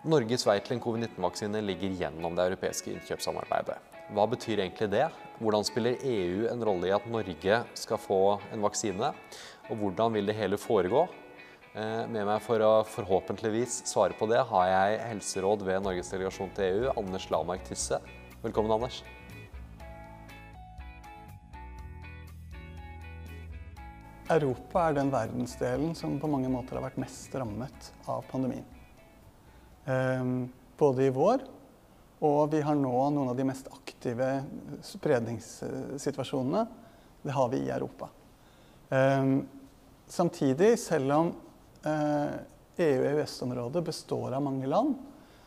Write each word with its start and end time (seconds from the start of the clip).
Norges 0.00 0.46
vei 0.48 0.54
til 0.64 0.78
en 0.78 0.80
covid-19-vaksine 0.80 1.60
ligger 1.60 1.90
gjennom 1.92 2.32
det 2.32 2.46
europeiske 2.48 2.88
innkjøpssamarbeidet. 2.94 3.74
Hva 4.16 4.24
betyr 4.32 4.62
egentlig 4.62 4.86
det? 4.94 5.02
Hvordan 5.36 5.66
spiller 5.68 6.00
EU 6.08 6.46
en 6.48 6.64
rolle 6.64 6.88
i 6.88 6.94
at 6.96 7.04
Norge 7.12 7.58
skal 7.76 8.00
få 8.00 8.38
en 8.48 8.64
vaksine? 8.64 9.10
Og 9.68 9.82
hvordan 9.82 10.16
vil 10.16 10.32
det 10.32 10.38
hele 10.38 10.56
foregå? 10.56 11.02
Eh, 11.74 12.08
med 12.08 12.24
meg 12.30 12.40
for 12.40 12.64
å 12.64 12.70
forhåpentligvis 12.88 13.82
svare 13.92 14.16
på 14.16 14.24
det, 14.32 14.40
har 14.48 14.70
jeg 14.70 15.04
helseråd 15.10 15.66
ved 15.68 15.84
Norges 15.84 16.14
delegasjon 16.16 16.56
til 16.56 16.70
EU, 16.70 16.88
Anders 16.96 17.28
Lamark 17.28 17.68
Tysse. 17.68 18.00
Velkommen, 18.40 18.72
Anders. 18.72 19.04
Europa 24.32 24.88
er 24.88 25.00
den 25.04 25.12
verdensdelen 25.12 25.92
som 25.92 26.16
på 26.16 26.36
mange 26.38 26.48
måter 26.48 26.80
har 26.80 26.88
vært 26.88 27.02
mest 27.04 27.36
rammet 27.36 27.92
av 28.08 28.24
pandemien. 28.32 28.79
Ehm, 29.90 30.48
både 30.78 31.04
i 31.04 31.10
vår, 31.10 31.42
og 32.20 32.50
vi 32.52 32.60
har 32.62 32.76
nå 32.76 32.92
noen 33.10 33.30
av 33.32 33.36
de 33.36 33.46
mest 33.48 33.68
aktive 33.72 34.28
spredningssituasjonene. 34.86 36.66
Det 37.22 37.34
har 37.36 37.48
vi 37.52 37.62
i 37.64 37.70
Europa. 37.72 38.08
Ehm, 38.88 39.48
samtidig, 40.06 40.78
selv 40.78 41.12
om 41.16 41.32
EU-EØS-området 42.76 43.76
eh, 43.76 43.82
e 43.82 43.86
består 43.86 44.36
av 44.36 44.42
mange 44.42 44.66
land, 44.66 44.94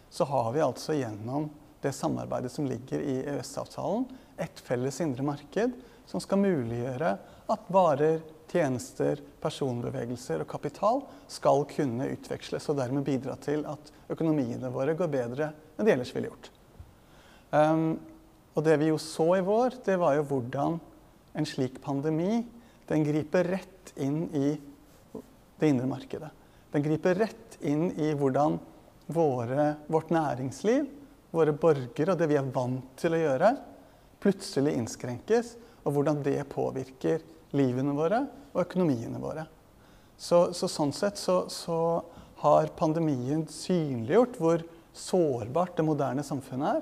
så 0.09 0.25
har 0.29 0.51
vi 0.53 0.61
altså 0.65 0.93
gjennom 0.97 1.49
det 1.81 1.93
samarbeidet 1.93 2.51
som 2.51 2.65
ligger 2.65 3.01
i 3.01 3.19
EØS-avtalen, 3.23 4.05
et 4.37 4.59
felles 4.65 5.01
indre 5.03 5.23
marked 5.25 5.75
som 6.09 6.21
skal 6.21 6.41
muliggjøre 6.41 7.17
at 7.53 7.73
varer, 7.73 8.21
tjenester, 8.51 9.21
personbevegelser 9.43 10.43
og 10.43 10.49
kapital 10.49 11.03
skal 11.31 11.63
kunne 11.69 12.09
utveksles 12.13 12.67
og 12.71 12.79
dermed 12.79 13.05
bidra 13.07 13.35
til 13.43 13.65
at 13.69 13.91
økonomiene 14.13 14.71
våre 14.73 14.95
går 14.97 15.11
bedre 15.13 15.51
enn 15.77 15.87
de 15.87 15.93
ellers 15.93 16.13
ville 16.15 16.31
gjort. 16.31 16.49
Um, 17.53 17.95
og 18.53 18.65
det 18.65 18.77
vi 18.81 18.91
jo 18.91 18.99
så 19.01 19.27
i 19.37 19.45
vår, 19.45 19.79
det 19.85 19.97
var 20.01 20.17
jo 20.17 20.27
hvordan 20.29 20.77
en 21.33 21.49
slik 21.49 21.79
pandemi 21.81 22.43
den 22.89 23.05
griper 23.07 23.47
rett 23.55 23.93
inn 24.01 24.27
i 24.35 24.53
det 25.59 25.69
indre 25.69 25.87
markedet. 25.89 26.29
Den 26.73 26.83
griper 26.85 27.17
rett 27.21 27.57
inn 27.61 27.91
i 28.01 28.11
hvordan 28.17 28.57
våre, 29.13 29.73
vårt 29.87 30.11
næringsliv, 30.13 30.87
våre 31.33 31.53
borgere 31.57 32.13
og 32.13 32.19
det 32.19 32.29
vi 32.29 32.37
er 32.37 32.49
vant 32.53 32.93
til 32.99 33.15
å 33.15 33.21
gjøre, 33.21 33.53
plutselig 34.23 34.75
innskrenkes, 34.77 35.55
og 35.83 35.97
hvordan 35.97 36.21
det 36.23 36.39
påvirker 36.51 37.23
livene 37.57 37.93
våre 37.95 38.23
og 38.53 38.63
økonomiene 38.65 39.21
våre. 39.21 39.45
Så, 40.17 40.51
så 40.53 40.69
sånn 40.69 40.93
sett 40.95 41.19
så, 41.19 41.43
så, 41.51 41.77
har 42.43 42.67
pandemien 42.75 43.45
synliggjort 43.47 44.33
hvor 44.35 44.63
sårbart 44.91 45.77
det 45.77 45.85
moderne 45.87 46.25
samfunnet 46.27 46.81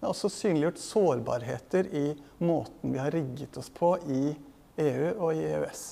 Det 0.00 0.02
har 0.02 0.10
også 0.10 0.30
synliggjort 0.34 0.80
sårbarheter 0.82 1.90
i 1.94 2.06
måten 2.42 2.90
vi 2.90 2.98
har 2.98 3.14
rigget 3.14 3.54
oss 3.60 3.68
på 3.70 3.92
i 4.10 4.32
EU 4.82 5.12
og 5.12 5.30
i 5.36 5.44
EØS. 5.46 5.84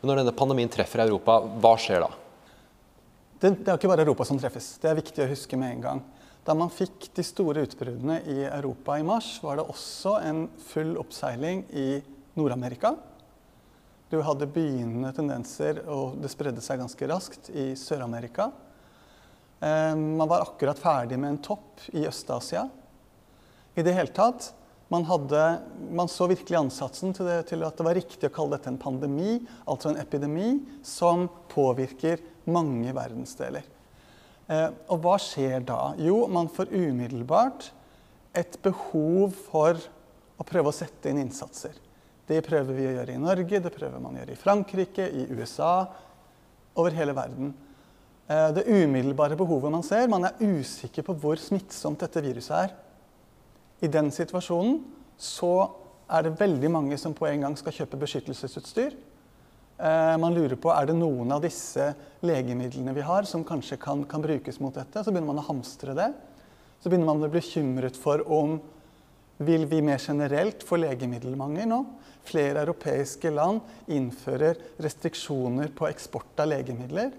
Men 0.00 0.10
når 0.10 0.20
denne 0.20 0.36
pandemien 0.36 0.68
treffer 0.68 1.06
Europa, 1.06 1.38
hva 1.40 1.72
skjer 1.80 2.04
da? 2.04 2.10
Det, 3.38 3.54
det 3.62 3.70
er 3.70 3.78
ikke 3.78 3.90
bare 3.94 4.04
Europa 4.04 4.26
som 4.28 4.38
treffes. 4.42 4.74
Det 4.82 4.90
er 4.90 5.00
viktig 5.00 5.24
å 5.24 5.30
huske 5.32 5.58
med 5.60 5.78
en 5.78 5.84
gang. 5.86 6.04
Da 6.44 6.54
man 6.58 6.72
fikk 6.72 7.08
de 7.16 7.24
store 7.26 7.64
utbruddene 7.64 8.20
i 8.28 8.42
Europa 8.44 8.98
i 9.00 9.06
mars, 9.06 9.38
var 9.40 9.58
det 9.58 9.66
også 9.72 10.18
en 10.24 10.46
full 10.68 10.94
oppseiling 11.00 11.64
i 11.72 11.88
Nord-Amerika. 12.38 12.94
Du 14.08 14.22
hadde 14.24 14.46
begynnende 14.48 15.10
tendenser, 15.12 15.82
og 15.84 16.16
det 16.22 16.30
spredde 16.32 16.62
seg 16.64 16.80
ganske 16.80 17.08
raskt 17.10 17.50
i 17.52 17.74
Sør-Amerika. 17.76 18.46
Eh, 19.60 19.92
man 19.92 20.30
var 20.30 20.46
akkurat 20.46 20.78
ferdig 20.80 21.18
med 21.20 21.34
en 21.34 21.42
topp 21.44 21.82
i 21.92 22.06
Øst-Asia. 22.08 22.62
I 23.76 23.84
det 23.84 23.92
hele 23.92 24.14
tatt 24.16 24.46
man, 24.88 25.04
hadde, 25.04 25.42
man 25.92 26.08
så 26.08 26.24
virkelig 26.30 26.56
ansatsen 26.56 27.12
til, 27.12 27.28
det, 27.28 27.42
til, 27.50 27.66
at 27.66 27.76
det 27.76 27.84
var 27.84 27.98
riktig 27.98 28.30
å 28.30 28.32
kalle 28.32 28.56
dette 28.56 28.72
en 28.72 28.80
pandemi, 28.80 29.34
altså 29.68 29.90
en 29.92 30.00
epidemi, 30.00 30.54
som 30.80 31.26
påvirker 31.52 32.22
mange 32.48 32.94
verdensdeler. 32.96 33.66
Eh, 34.48 34.70
og 34.88 35.04
hva 35.04 35.18
skjer 35.20 35.68
da? 35.68 35.92
Jo, 36.00 36.22
man 36.32 36.48
får 36.48 36.72
umiddelbart 36.72 37.68
et 38.32 38.56
behov 38.64 39.36
for 39.50 39.76
å 40.40 40.48
prøve 40.48 40.72
å 40.72 40.78
sette 40.78 41.12
inn 41.12 41.20
innsatser. 41.26 41.76
Det 42.28 42.42
prøver 42.44 42.76
vi 42.76 42.84
å 42.84 42.92
gjøre 42.98 43.14
i 43.14 43.22
Norge, 43.22 43.62
det 43.64 43.72
prøver 43.72 44.02
man 44.02 44.16
å 44.16 44.20
gjøre 44.20 44.34
i 44.34 44.38
Frankrike, 44.38 45.06
i 45.08 45.24
USA, 45.32 45.88
over 46.78 46.94
hele 46.94 47.14
verden. 47.16 47.54
Eh, 48.28 48.50
det 48.52 48.66
umiddelbare 48.68 49.38
behovet 49.40 49.72
man 49.72 49.84
ser, 49.86 50.10
man 50.12 50.28
er 50.28 50.36
usikker 50.42 51.06
på 51.06 51.16
hvor 51.16 51.40
smittsomt 51.40 52.04
dette 52.04 52.22
viruset 52.22 52.56
er. 52.58 52.74
I 53.80 53.88
den 53.88 54.12
situasjonen 54.12 54.82
så 55.18 55.70
er 56.08 56.26
det 56.26 56.36
veldig 56.40 56.70
mange 56.72 56.98
som 57.00 57.14
på 57.16 57.26
en 57.30 57.46
gang 57.46 57.56
skal 57.56 57.74
kjøpe 57.80 58.00
beskyttelsesutstyr. 58.04 58.96
Eh, 59.78 60.14
man 60.20 60.36
lurer 60.36 60.58
på 60.60 60.72
er 60.74 60.90
det 60.90 60.98
noen 60.98 61.32
av 61.32 61.44
disse 61.44 61.92
legemidlene 62.26 62.92
vi 62.96 63.04
har 63.06 63.24
som 63.30 63.44
kanskje 63.46 63.80
kan, 63.80 64.04
kan 64.10 64.24
brukes 64.24 64.60
mot 64.60 64.74
dette. 64.76 65.00
Så 65.00 65.08
begynner 65.08 65.32
man 65.32 65.40
å 65.40 65.48
hamstre 65.48 65.96
det. 65.96 66.12
Så 66.82 66.90
begynner 66.90 67.08
man 67.08 67.22
å 67.22 67.24
bli 67.24 67.40
bekymret 67.40 67.96
for 67.96 68.20
om 68.28 68.58
vil 69.38 69.66
vi 69.70 69.80
mer 69.82 70.00
generelt 70.02 70.64
få 70.66 70.80
legemiddelmangel 70.82 71.68
nå. 71.70 71.78
Flere 72.28 72.64
europeiske 72.66 73.30
land 73.32 73.62
innfører 73.94 74.58
restriksjoner 74.82 75.70
på 75.76 75.88
eksport 75.88 76.42
av 76.42 76.50
legemidler, 76.50 77.12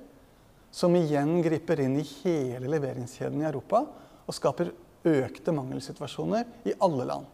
som 0.71 0.93
igjen 0.95 1.39
griper 1.41 1.81
inn 1.81 1.97
i 1.97 2.05
hele 2.19 2.69
leveringskjeden 2.69 3.41
i 3.41 3.47
Europa 3.49 3.81
og 4.29 4.35
skaper 4.35 4.69
økte 5.09 5.55
mangelsituasjoner 5.55 6.67
i 6.67 6.75
alle 6.83 7.07
land. 7.07 7.27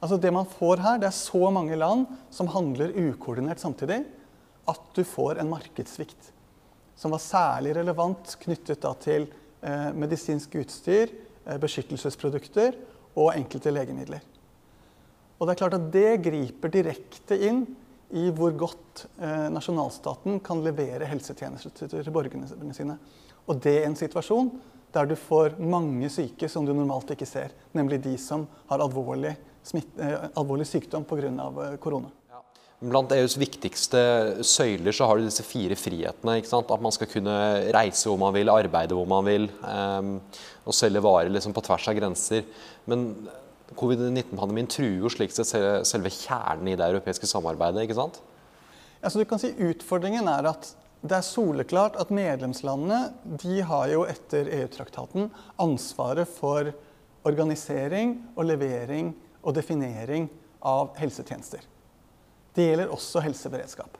Altså 0.00 0.16
Det 0.20 0.32
man 0.34 0.48
får 0.48 0.82
her, 0.82 0.98
det 1.00 1.08
er 1.08 1.16
så 1.16 1.50
mange 1.54 1.76
land 1.78 2.08
som 2.34 2.50
handler 2.52 2.92
ukoordinert 2.92 3.62
samtidig, 3.62 4.02
at 4.68 4.88
du 4.96 5.04
får 5.04 5.38
en 5.40 5.52
markedssvikt. 5.52 6.32
Som 6.96 7.14
var 7.14 7.22
særlig 7.22 7.76
relevant 7.76 8.34
knyttet 8.40 8.84
til 9.04 9.28
eh, 9.62 9.92
medisinsk 9.96 10.56
utstyr, 10.60 11.12
eh, 11.44 11.60
beskyttelsesprodukter 11.60 12.76
og 13.14 13.34
enkelte 13.34 13.72
legemidler. 13.74 14.22
Og 15.38 15.46
det 15.46 15.54
er 15.54 15.60
klart 15.62 15.78
at 15.78 15.88
det 15.94 16.22
griper 16.24 16.72
direkte 16.72 17.38
inn 17.48 17.64
i 18.14 18.28
hvor 18.34 18.54
godt 18.58 19.06
eh, 19.18 19.48
nasjonalstaten 19.50 20.38
kan 20.44 20.62
levere 20.62 21.08
helsetjenester 21.10 21.88
til 21.90 22.12
borgerne 22.14 22.74
sine. 22.76 22.98
Og 23.50 23.58
det 23.62 23.80
er 23.80 23.88
en 23.88 23.98
situasjon 23.98 24.52
der 24.94 25.08
du 25.10 25.16
får 25.18 25.56
mange 25.58 26.08
syke 26.12 26.48
som 26.50 26.66
du 26.66 26.72
normalt 26.72 27.10
ikke 27.14 27.26
ser. 27.26 27.54
Nemlig 27.74 28.00
de 28.04 28.14
som 28.20 28.46
har 28.70 28.82
alvorlig, 28.84 29.34
smitt, 29.66 29.96
eh, 29.98 30.28
alvorlig 30.38 30.68
sykdom 30.70 31.06
pga. 31.08 31.30
Eh, 31.30 31.76
korona. 31.82 32.12
Blant 32.84 33.12
EUs 33.16 33.38
viktigste 33.40 34.00
søyler 34.44 34.92
så 34.92 35.06
har 35.08 35.16
du 35.16 35.24
disse 35.24 35.44
fire 35.46 35.76
frihetene. 35.78 36.36
At 36.42 36.82
man 36.84 36.92
skal 36.94 37.08
kunne 37.08 37.36
reise 37.72 38.10
hvor 38.10 38.20
man 38.20 38.34
vil, 38.36 38.52
arbeide 38.52 38.96
hvor 38.98 39.08
man 39.08 39.24
vil, 39.24 39.48
um, 39.62 40.18
og 40.68 40.76
selge 40.76 41.02
varer 41.04 41.32
liksom 41.32 41.54
på 41.56 41.64
tvers 41.64 41.88
av 41.88 41.96
grenser. 41.96 42.44
Men 42.90 43.06
covid-19-pandemien 43.78 44.68
truer 44.70 45.00
jo 45.02 45.12
slik 45.12 45.32
sett 45.34 45.50
selve 45.88 46.12
kjernen 46.12 46.72
i 46.72 46.76
det 46.78 46.86
europeiske 46.86 47.28
samarbeidet. 47.30 47.86
ikke 47.86 47.98
sant? 47.98 48.20
Ja, 49.00 49.10
så 49.10 49.20
du 49.20 49.26
kan 49.28 49.40
si 49.40 49.52
Utfordringen 49.64 50.28
er 50.30 50.52
at 50.52 50.70
det 51.04 51.18
er 51.18 51.26
soleklart 51.26 51.98
at 52.00 52.12
medlemslandene 52.14 53.00
de 53.42 53.58
har 53.68 53.90
jo 53.92 54.06
etter 54.08 54.48
EU-traktaten 54.60 55.28
ansvaret 55.60 56.30
for 56.30 56.70
organisering 57.28 58.16
og 58.36 58.48
levering 58.48 59.12
og 59.42 59.52
definering 59.58 60.30
av 60.64 60.94
helsetjenester. 60.96 61.60
Det 62.54 62.68
gjelder 62.68 62.92
også 62.94 63.22
helseberedskap. 63.24 63.98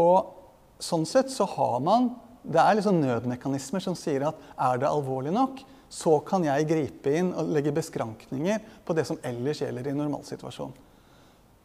Og 0.00 0.82
sånn 0.82 1.06
sett 1.08 1.32
så 1.32 1.46
har 1.56 1.80
man 1.84 2.12
Det 2.42 2.58
er 2.58 2.74
liksom 2.74 2.96
nødmekanismer 2.98 3.78
som 3.84 3.94
sier 3.94 4.24
at 4.26 4.38
er 4.58 4.80
det 4.82 4.88
alvorlig 4.88 5.30
nok, 5.30 5.60
så 5.86 6.16
kan 6.26 6.42
jeg 6.42 6.66
gripe 6.66 7.12
inn 7.14 7.28
og 7.38 7.52
legge 7.54 7.70
beskrankninger 7.76 8.64
på 8.82 8.96
det 8.98 9.04
som 9.06 9.20
ellers 9.22 9.60
gjelder 9.62 9.86
i 9.86 9.92
normalsituasjon. 9.94 10.72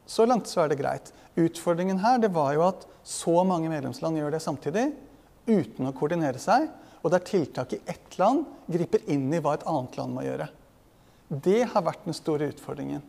Så 0.06 0.28
langt 0.30 0.46
så 0.46 0.62
er 0.62 0.69
det 0.69 0.78
greit. 0.78 1.10
Utfordringen 1.34 1.98
her 2.04 2.22
det 2.22 2.30
var 2.36 2.54
jo 2.54 2.68
at 2.68 2.86
så 3.02 3.42
mange 3.42 3.72
medlemsland 3.74 4.22
gjør 4.22 4.36
det 4.36 4.44
samtidig 4.46 4.86
uten 5.48 5.90
å 5.90 5.96
koordinere 5.98 6.38
seg. 6.38 6.70
Og 7.02 7.10
der 7.13 7.25
tiltak 7.25 7.74
i 7.74 7.81
ett 7.90 8.20
land 8.22 8.46
griper 8.70 9.02
inn 9.10 9.31
i 9.34 9.42
hva 9.42 9.58
et 9.58 9.66
annet 9.66 9.98
land 9.98 10.13
må 10.13 10.28
gjøre. 10.28 10.48
Det 11.28 11.62
har 11.74 11.90
vært 11.90 12.06
den 12.06 12.16
store 12.16 12.52
utfordringen. 12.54 13.02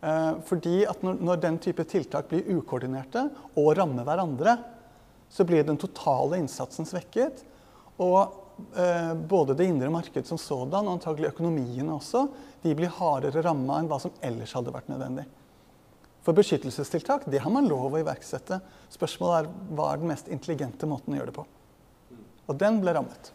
Eh, 0.00 0.34
fordi 0.46 0.82
at 0.86 1.02
når, 1.02 1.40
den 1.42 1.58
type 1.62 1.84
tiltak 1.88 2.28
blir 2.30 2.46
ukoordinerte 2.58 3.24
og 3.58 3.72
rammer 3.78 4.06
hverandre, 4.06 4.56
så 5.28 5.44
blir 5.44 5.66
den 5.66 5.80
totale 5.80 6.38
innsatsen 6.38 6.86
svekket. 6.88 7.42
Og 8.00 8.20
eh, 8.78 9.14
både 9.18 9.56
det 9.58 9.66
indre 9.68 9.90
marked 9.92 10.28
som 10.28 10.38
sådan, 10.40 10.86
og 10.86 10.98
antagelig 10.98 11.32
økonomiene 11.32 11.96
også, 11.96 12.28
de 12.62 12.76
blir 12.78 12.94
hardere 12.94 13.42
ramma 13.44 13.80
enn 13.80 13.90
hva 13.90 14.00
som 14.02 14.14
ellers 14.24 14.54
hadde 14.56 14.74
vært 14.74 14.90
nødvendig. 14.92 15.26
For 16.26 16.36
beskyttelsestiltak 16.36 17.26
det 17.30 17.40
har 17.42 17.52
man 17.52 17.68
lov 17.70 17.94
å 17.94 18.00
iverksette. 18.02 18.60
Spørsmålet 18.92 19.46
er 19.46 19.74
hva 19.78 19.92
er 19.92 20.00
den 20.00 20.10
mest 20.10 20.30
intelligente 20.30 20.88
måten 20.90 21.14
å 21.14 21.20
gjøre 21.20 21.32
det 21.32 21.38
på. 21.38 21.46
Og 22.48 22.58
den 22.58 22.80
ble 22.82 22.94
rammet. 22.96 23.30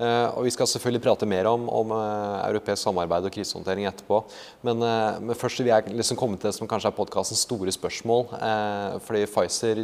Eh, 0.00 0.26
og 0.32 0.46
Vi 0.46 0.52
skal 0.54 0.68
selvfølgelig 0.70 1.02
prate 1.04 1.28
mer 1.28 1.46
om, 1.50 1.66
om 1.68 1.92
uh, 1.92 2.40
europeisk 2.46 2.86
samarbeid 2.86 3.26
og 3.28 3.34
krisehåndtering 3.34 3.84
etterpå. 3.90 4.22
Men, 4.64 4.80
uh, 4.80 5.18
men 5.20 5.36
først 5.36 5.60
vil 5.60 5.68
jeg 5.68 5.92
liksom 5.92 6.16
komme 6.20 6.38
til 6.40 6.48
det 6.48 6.56
som 6.56 6.68
kanskje 6.70 6.88
er 6.88 6.96
podkastens 6.96 7.44
store 7.44 7.74
spørsmål. 7.74 8.30
Fordi 9.04 9.26
Pfizer, 9.28 9.82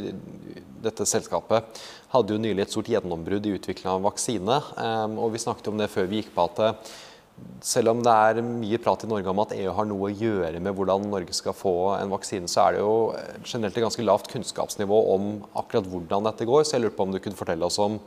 dette 0.86 1.08
selskapet, 1.08 1.82
hadde 2.14 2.32
jo 2.32 2.40
nylig 2.40 2.64
et 2.64 2.72
stort 2.72 2.88
gjennombrudd 2.88 3.48
i 3.48 3.56
utviklinga 3.58 3.98
av 3.98 4.06
vaksine. 4.06 4.60
og 5.18 5.34
vi 5.34 5.42
snakket 5.42 5.68
om 5.68 5.80
det 5.80 5.90
før 5.92 6.08
vi 6.08 6.22
gikk 6.22 6.32
på 6.36 6.46
at 6.46 6.86
selv 7.60 7.90
om 7.92 7.98
det 8.00 8.12
er 8.12 8.40
mye 8.46 8.78
prat 8.80 9.02
i 9.04 9.08
Norge 9.10 9.28
om 9.28 9.42
at 9.42 9.52
EU 9.58 9.72
har 9.76 9.88
noe 9.88 10.08
å 10.08 10.14
gjøre 10.14 10.60
med 10.62 10.72
hvordan 10.72 11.10
Norge 11.10 11.34
skal 11.36 11.52
få 11.56 11.74
en 11.98 12.14
vaksine, 12.14 12.48
så 12.48 12.62
er 12.62 12.76
det 12.76 12.80
jo 12.80 12.94
generelt 13.44 13.76
et 13.76 13.84
ganske 13.84 14.06
lavt 14.06 14.30
kunnskapsnivå 14.32 15.00
om 15.12 15.28
akkurat 15.52 15.90
hvordan 15.90 16.30
dette 16.30 16.48
går. 16.48 16.64
Så 16.64 16.78
jeg 16.78 16.86
lurer 16.86 16.96
på 16.96 17.04
om 17.04 17.12
du 17.12 17.20
kunne 17.20 17.36
fortelle 17.36 17.68
oss 17.68 17.76
om 17.82 17.98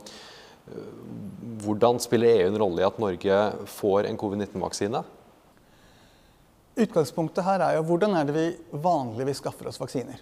hvordan 1.60 2.00
spiller 2.02 2.40
EU 2.40 2.50
en 2.50 2.60
rolle 2.62 2.82
i 2.82 2.86
at 2.86 2.98
Norge 3.02 3.40
får 3.70 4.08
en 4.08 4.18
covid-19-vaksine? 4.20 5.02
Utgangspunktet 6.80 7.44
her 7.44 7.62
er 7.64 7.76
jo 7.76 7.86
hvordan 7.88 8.14
er 8.16 8.28
det 8.28 8.36
vi 8.36 8.46
vanligvis 8.82 9.40
skaffer 9.42 9.68
oss 9.68 9.80
vaksiner. 9.80 10.20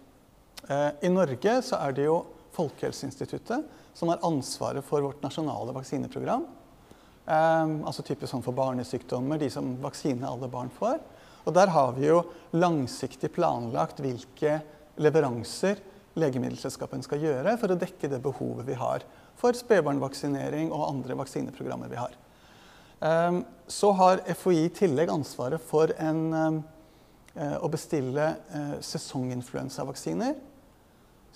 Eh, 0.68 0.90
I 1.06 1.10
Norge 1.12 1.58
så 1.64 1.80
er 1.84 1.94
det 1.96 2.08
jo 2.08 2.22
Folkehelseinstituttet 2.56 3.66
som 3.94 4.10
har 4.10 4.22
ansvaret 4.26 4.84
for 4.86 5.04
vårt 5.04 5.22
nasjonale 5.22 5.74
vaksineprogram. 5.76 6.46
Eh, 7.28 7.74
altså 7.86 8.02
type 8.06 8.26
sånn 8.26 8.42
for 8.42 8.56
barnesykdommer, 8.56 9.38
de 9.38 9.50
som 9.52 9.76
vaksine 9.82 10.26
alle 10.26 10.50
barn 10.50 10.72
får. 10.74 10.98
Og 11.46 11.54
der 11.54 11.70
har 11.72 11.94
vi 11.96 12.08
jo 12.08 12.24
langsiktig 12.56 13.30
planlagt 13.36 14.02
hvilke 14.02 14.58
leveranser 14.98 15.78
legemiddelselskapene 16.18 17.06
skal 17.06 17.22
gjøre 17.22 17.54
for 17.60 17.72
å 17.72 17.78
dekke 17.78 18.10
det 18.10 18.20
behovet 18.24 18.66
vi 18.66 18.76
har 18.78 19.04
for 19.38 19.54
spedbarnvaksinering 19.56 20.72
og 20.74 20.88
andre 20.88 21.16
vaksineprogrammer 21.18 21.90
vi 21.92 22.00
har. 22.00 22.16
Ehm, 23.00 23.44
så 23.66 23.92
har 23.92 24.24
FHI 24.34 24.64
i 24.64 24.74
tillegg 24.74 25.12
ansvaret 25.12 25.62
for 25.62 25.92
en, 25.98 26.22
ehm, 26.34 26.62
eh, 27.34 27.56
å 27.62 27.70
bestille 27.70 28.36
eh, 28.50 28.76
sesonginfluensavaksiner. 28.80 30.34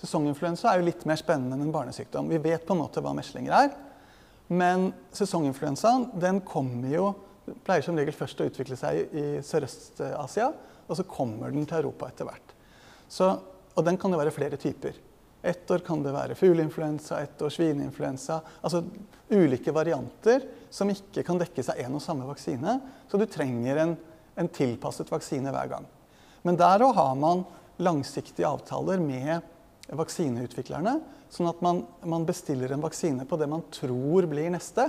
Sesonginfluensa 0.01 0.71
er 0.71 0.81
jo 0.81 0.89
litt 0.89 1.05
mer 1.05 1.15
spennende 1.15 1.55
enn 1.55 1.67
en 1.67 1.71
barnesykdom. 1.71 2.27
Vi 2.29 2.41
vet 2.43 2.65
på 2.67 2.75
en 2.75 2.81
måte 2.83 3.01
hva 3.03 3.13
meslinger 3.15 3.55
er. 3.55 3.71
Men 4.49 4.91
sesonginfluensaen 5.15 6.09
den 6.19 6.41
kommer 6.41 6.89
jo, 6.91 7.13
pleier 7.63 7.83
som 7.85 7.95
regel 7.95 8.15
først 8.15 8.41
å 8.41 8.47
utvikle 8.49 8.75
seg 8.79 9.15
i 9.15 9.23
Sørøst-Asia, 9.43 10.51
og 10.87 10.99
så 10.99 11.05
kommer 11.07 11.51
den 11.51 11.65
til 11.65 11.79
Europa 11.79 12.09
etter 12.11 12.27
hvert. 12.27 12.53
Så, 13.07 13.29
og 13.73 13.85
den 13.87 13.97
kan 13.97 14.11
det 14.11 14.19
være 14.19 14.35
flere 14.35 14.59
typer. 14.59 14.99
Ett 15.43 15.71
år 15.71 15.81
kan 15.83 15.99
det 16.03 16.13
være 16.15 16.37
fugleinfluensa, 16.39 17.19
ett 17.19 17.41
år 17.43 17.51
svineinfluensa. 17.51 18.39
Altså 18.63 18.79
ulike 19.27 19.73
varianter 19.75 20.45
som 20.71 20.91
ikke 20.91 21.25
kan 21.27 21.41
dekkes 21.41 21.73
av 21.73 21.81
én 21.83 21.97
og 21.97 22.01
samme 22.03 22.27
vaksine. 22.29 22.77
Så 23.11 23.19
du 23.19 23.25
trenger 23.27 23.81
en, 23.83 23.97
en 24.39 24.49
tilpasset 24.55 25.11
vaksine 25.11 25.51
hver 25.51 25.73
gang. 25.73 25.89
Men 26.47 26.59
der 26.59 26.85
òg 26.87 26.95
har 26.95 27.17
man 27.19 27.43
langsiktige 27.83 28.47
avtaler 28.47 29.03
med 29.03 29.43
vaksineutviklerne. 29.91 30.95
Sånn 31.33 31.49
at 31.51 31.59
man, 31.65 31.83
man, 32.07 32.27
bestiller 32.27 32.71
en 32.71 32.83
vaksine 32.83 33.27
på 33.27 33.39
det 33.41 33.49
man 33.51 33.65
tror 33.73 34.27
blir 34.31 34.51
neste. 34.53 34.87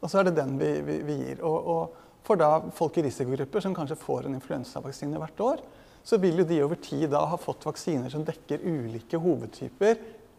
Og 0.00 0.08
så 0.08 0.20
er 0.20 0.28
det 0.28 0.38
den 0.38 0.56
vi, 0.60 0.72
vi, 0.86 0.98
vi 1.04 1.20
gir. 1.20 1.44
Og, 1.44 1.70
og, 1.74 2.02
for 2.24 2.40
da 2.40 2.62
folk 2.72 2.96
i 2.96 3.04
risikogrupper 3.04 3.60
som 3.60 3.76
kanskje 3.76 4.00
får 4.00 4.28
en 4.28 4.38
influensavaksine 4.38 5.20
hvert 5.20 5.44
år, 5.44 5.64
så 6.04 6.18
vil 6.20 6.42
jo 6.42 6.44
de 6.48 6.60
over 6.64 6.78
tid 6.84 7.08
da 7.12 7.22
ha 7.30 7.38
fått 7.40 7.64
vaksiner 7.64 8.12
som 8.12 8.24
dekker 8.26 8.62
ulike 8.62 9.18
hovedtyper 9.20 9.94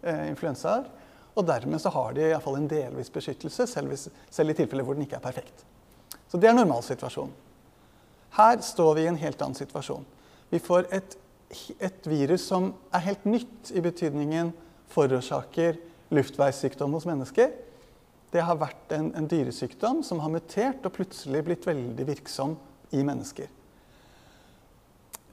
eh, 0.06 0.28
influensaer. 0.30 0.86
Og 1.36 1.48
dermed 1.48 1.82
så 1.82 1.92
har 1.92 2.14
de 2.16 2.28
iallfall 2.30 2.60
en 2.60 2.70
delvis 2.70 3.10
beskyttelse, 3.12 3.66
selv, 3.68 3.92
hvis, 3.92 4.08
selv 4.32 4.54
i 4.54 4.58
tilfeller 4.62 4.86
hvor 4.86 4.96
den 4.96 5.08
ikke 5.08 5.18
er 5.18 5.26
perfekt. 5.26 5.66
Så 6.30 6.40
det 6.40 6.50
er 6.50 6.56
normalsituasjonen. 6.56 7.34
Her 8.36 8.60
står 8.64 8.94
vi 8.98 9.06
i 9.06 9.10
en 9.10 9.20
helt 9.20 9.42
annen 9.42 9.58
situasjon. 9.58 10.06
Vi 10.52 10.60
får 10.60 10.90
et, 10.94 11.18
et 11.80 12.08
virus 12.08 12.46
som 12.52 12.74
er 12.94 13.06
helt 13.08 13.26
nytt 13.28 13.72
i 13.72 13.84
betydningen 13.84 14.52
forårsaker 14.92 15.80
luftveissykdom 16.14 16.94
hos 16.96 17.08
mennesker. 17.10 17.54
Det 18.32 18.44
har 18.44 18.60
vært 18.60 18.92
en, 18.96 19.12
en 19.16 19.30
dyresykdom 19.32 20.04
som 20.04 20.22
har 20.22 20.34
mutert 20.34 20.86
og 20.86 20.94
plutselig 20.98 21.46
blitt 21.48 21.68
veldig 21.68 22.08
virksom 22.08 22.58
i 22.96 23.04
mennesker. 23.08 23.48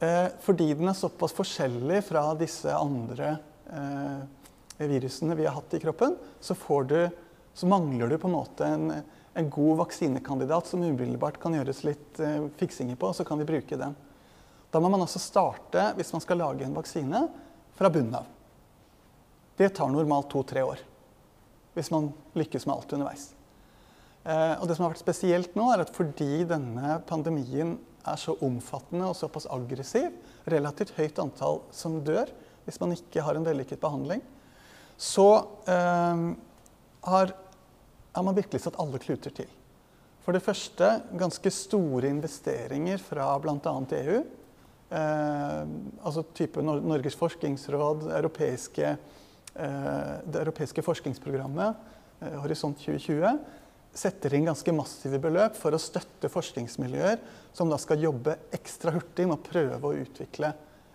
Eh, 0.02 0.28
fordi 0.40 0.72
den 0.74 0.90
er 0.90 0.98
såpass 0.98 1.34
forskjellig 1.36 2.00
fra 2.08 2.24
disse 2.34 2.72
andre 2.74 3.36
eh, 3.70 4.86
virusene 4.88 5.36
vi 5.38 5.44
har 5.46 5.54
hatt 5.54 5.76
i 5.76 5.80
kroppen, 5.82 6.16
så, 6.42 6.56
du, 6.88 6.96
så 7.54 7.68
mangler 7.70 8.10
du 8.10 8.16
på 8.18 8.26
en 8.26 8.34
måte 8.34 8.66
en, 8.66 8.88
en, 8.90 9.50
god 9.50 9.84
vaksinekandidat 9.84 10.66
som 10.66 10.82
umiddelbart 10.82 11.38
kan 11.38 11.54
gjøres 11.54 11.84
litt 11.86 12.18
eh, 12.18 12.48
fiksinger 12.58 12.98
på, 12.98 13.12
og 13.12 13.14
så 13.14 13.26
kan 13.28 13.38
vi 13.38 13.46
bruke 13.46 13.78
den. 13.78 13.94
Da 14.74 14.80
må 14.82 14.90
man 14.90 15.04
altså 15.04 15.22
starte, 15.22 15.92
hvis 15.94 16.10
man 16.16 16.24
skal 16.24 16.42
lage 16.42 16.66
en 16.66 16.74
vaksine, 16.74 17.22
fra 17.78 17.90
bunnen 17.92 18.18
av. 18.18 18.26
Det 19.56 19.70
tar 19.76 19.92
normalt 19.92 20.32
to-tre 20.32 20.64
år. 20.66 20.82
Hvis 21.76 21.92
man 21.94 22.10
lykkes 22.36 22.66
med 22.66 22.74
alt 22.74 22.92
underveis. 22.96 23.22
Og 24.24 24.66
det 24.68 24.76
som 24.76 24.84
har 24.84 24.92
vært 24.92 25.02
spesielt 25.02 25.56
nå, 25.56 25.70
er 25.72 25.82
at 25.84 25.92
fordi 25.96 26.44
denne 26.48 26.98
pandemien 27.08 27.74
er 28.08 28.18
så 28.18 28.34
omfattende 28.42 29.08
og 29.10 29.16
såpass 29.18 29.46
aggressiv, 29.50 30.10
relativt 30.50 30.94
høyt 30.98 31.20
antall 31.22 31.62
som 31.74 32.00
dør 32.04 32.30
hvis 32.66 32.78
man 32.82 32.94
ikke 32.94 33.22
har 33.24 33.38
en 33.38 33.46
vellykket 33.46 33.80
behandling, 33.82 34.22
så 34.98 35.28
eh, 35.66 36.20
har, 37.08 37.32
har, 38.12 38.22
man 38.22 38.36
virkelig 38.36 38.62
satt 38.62 38.78
alle 38.82 39.00
kluter 39.02 39.34
til. 39.34 39.48
For 40.22 40.34
det 40.36 40.44
første 40.44 40.92
ganske 41.18 41.50
store 41.50 42.12
investeringer 42.12 43.02
fra 43.02 43.32
bl.a. 43.42 43.72
EU. 43.98 44.20
Eh, 44.92 45.72
altså 46.04 46.22
type 46.36 46.62
Norges 46.62 47.18
forskningsråd, 47.18 48.06
europeiske, 48.20 48.94
eh, 49.56 50.12
det 50.22 50.44
europeiske 50.44 50.84
forskningsprogrammet, 50.86 51.82
eh, 52.20 52.38
Horisont 52.44 52.78
2020 52.78 53.34
setter 53.92 54.34
inn 54.34 54.48
ganske 54.48 54.72
massive 54.74 55.20
beløp 55.20 55.56
for 55.58 55.74
å 55.74 55.80
støtte 55.80 56.30
forskningsmiljøer 56.32 57.20
som 57.52 57.68
da 57.70 57.78
skal 57.80 58.00
jobbe 58.00 58.38
ekstra 58.54 58.94
hurtig 58.94 59.26
med 59.28 59.36
å 59.36 59.44
prøve 59.44 59.88
å 59.88 59.96
utvikle 60.00 60.52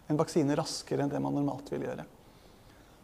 en 0.08 0.20
vaksine 0.20 0.56
raskere 0.58 1.04
enn 1.04 1.12
det 1.12 1.22
man 1.22 1.36
normalt 1.38 1.70
vil 1.74 1.86
gjøre. 1.86 2.06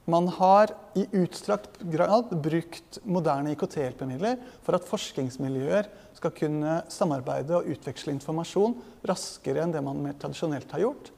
Man 0.10 0.28
har 0.36 0.74
i 1.00 1.06
utstrakt 1.16 1.78
grad 1.88 2.34
brukt 2.44 2.98
moderne 3.08 3.54
IKT-hjelpemidler 3.54 4.42
for 4.66 4.76
at 4.76 4.88
forskningsmiljøer 4.90 5.88
skal 6.18 6.34
kunne 6.36 6.82
samarbeide 6.92 7.56
og 7.56 7.70
utveksle 7.72 8.12
informasjon 8.18 8.76
raskere 9.08 9.64
enn 9.64 9.72
det 9.72 9.84
man 9.86 10.02
mer 10.04 10.18
tradisjonelt 10.20 10.74
har 10.76 10.84
gjort. 10.84 11.12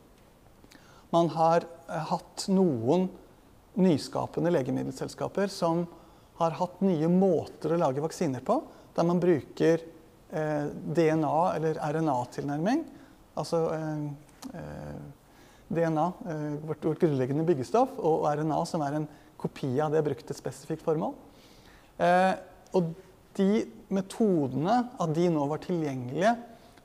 Man 1.13 1.31
har 1.33 1.65
eh, 1.65 2.05
hatt 2.11 2.45
noen 2.51 3.07
nyskapende 3.75 4.53
legemiddelselskaper 4.53 5.49
som 5.51 5.85
har 6.39 6.55
hatt 6.59 6.81
nye 6.83 7.09
måter 7.11 7.73
å 7.73 7.79
lage 7.79 8.03
vaksiner 8.03 8.43
på, 8.45 8.59
der 8.95 9.07
man 9.07 9.21
bruker 9.23 9.83
eh, 10.31 10.65
DNA- 10.71 11.55
eller 11.55 11.79
RNA-tilnærming. 11.79 12.85
Altså 13.39 13.67
eh, 13.75 14.09
eh 14.53 14.97
DNA, 15.67 16.13
eh, 16.29 16.51
vårt, 16.61 16.83
vårt, 16.85 16.99
grunnleggende 17.01 17.43
byggestoff, 17.43 17.95
og 17.97 18.27
RNA, 18.29 18.59
som 18.69 18.83
er 18.85 18.99
en 18.99 19.07
kopi 19.41 19.71
av 19.81 19.95
det 19.95 20.03
brukt 20.05 20.21
til 20.21 20.35
et 20.35 20.37
spesifikt 20.37 20.85
formål. 20.85 21.15
Eh, 21.97 22.33
og 22.77 22.91
de 23.35 23.65
metodene, 23.93 24.75
at 25.01 25.15
de 25.15 25.25
nå 25.33 25.47
var 25.49 25.63
tilgjengelige, 25.63 26.35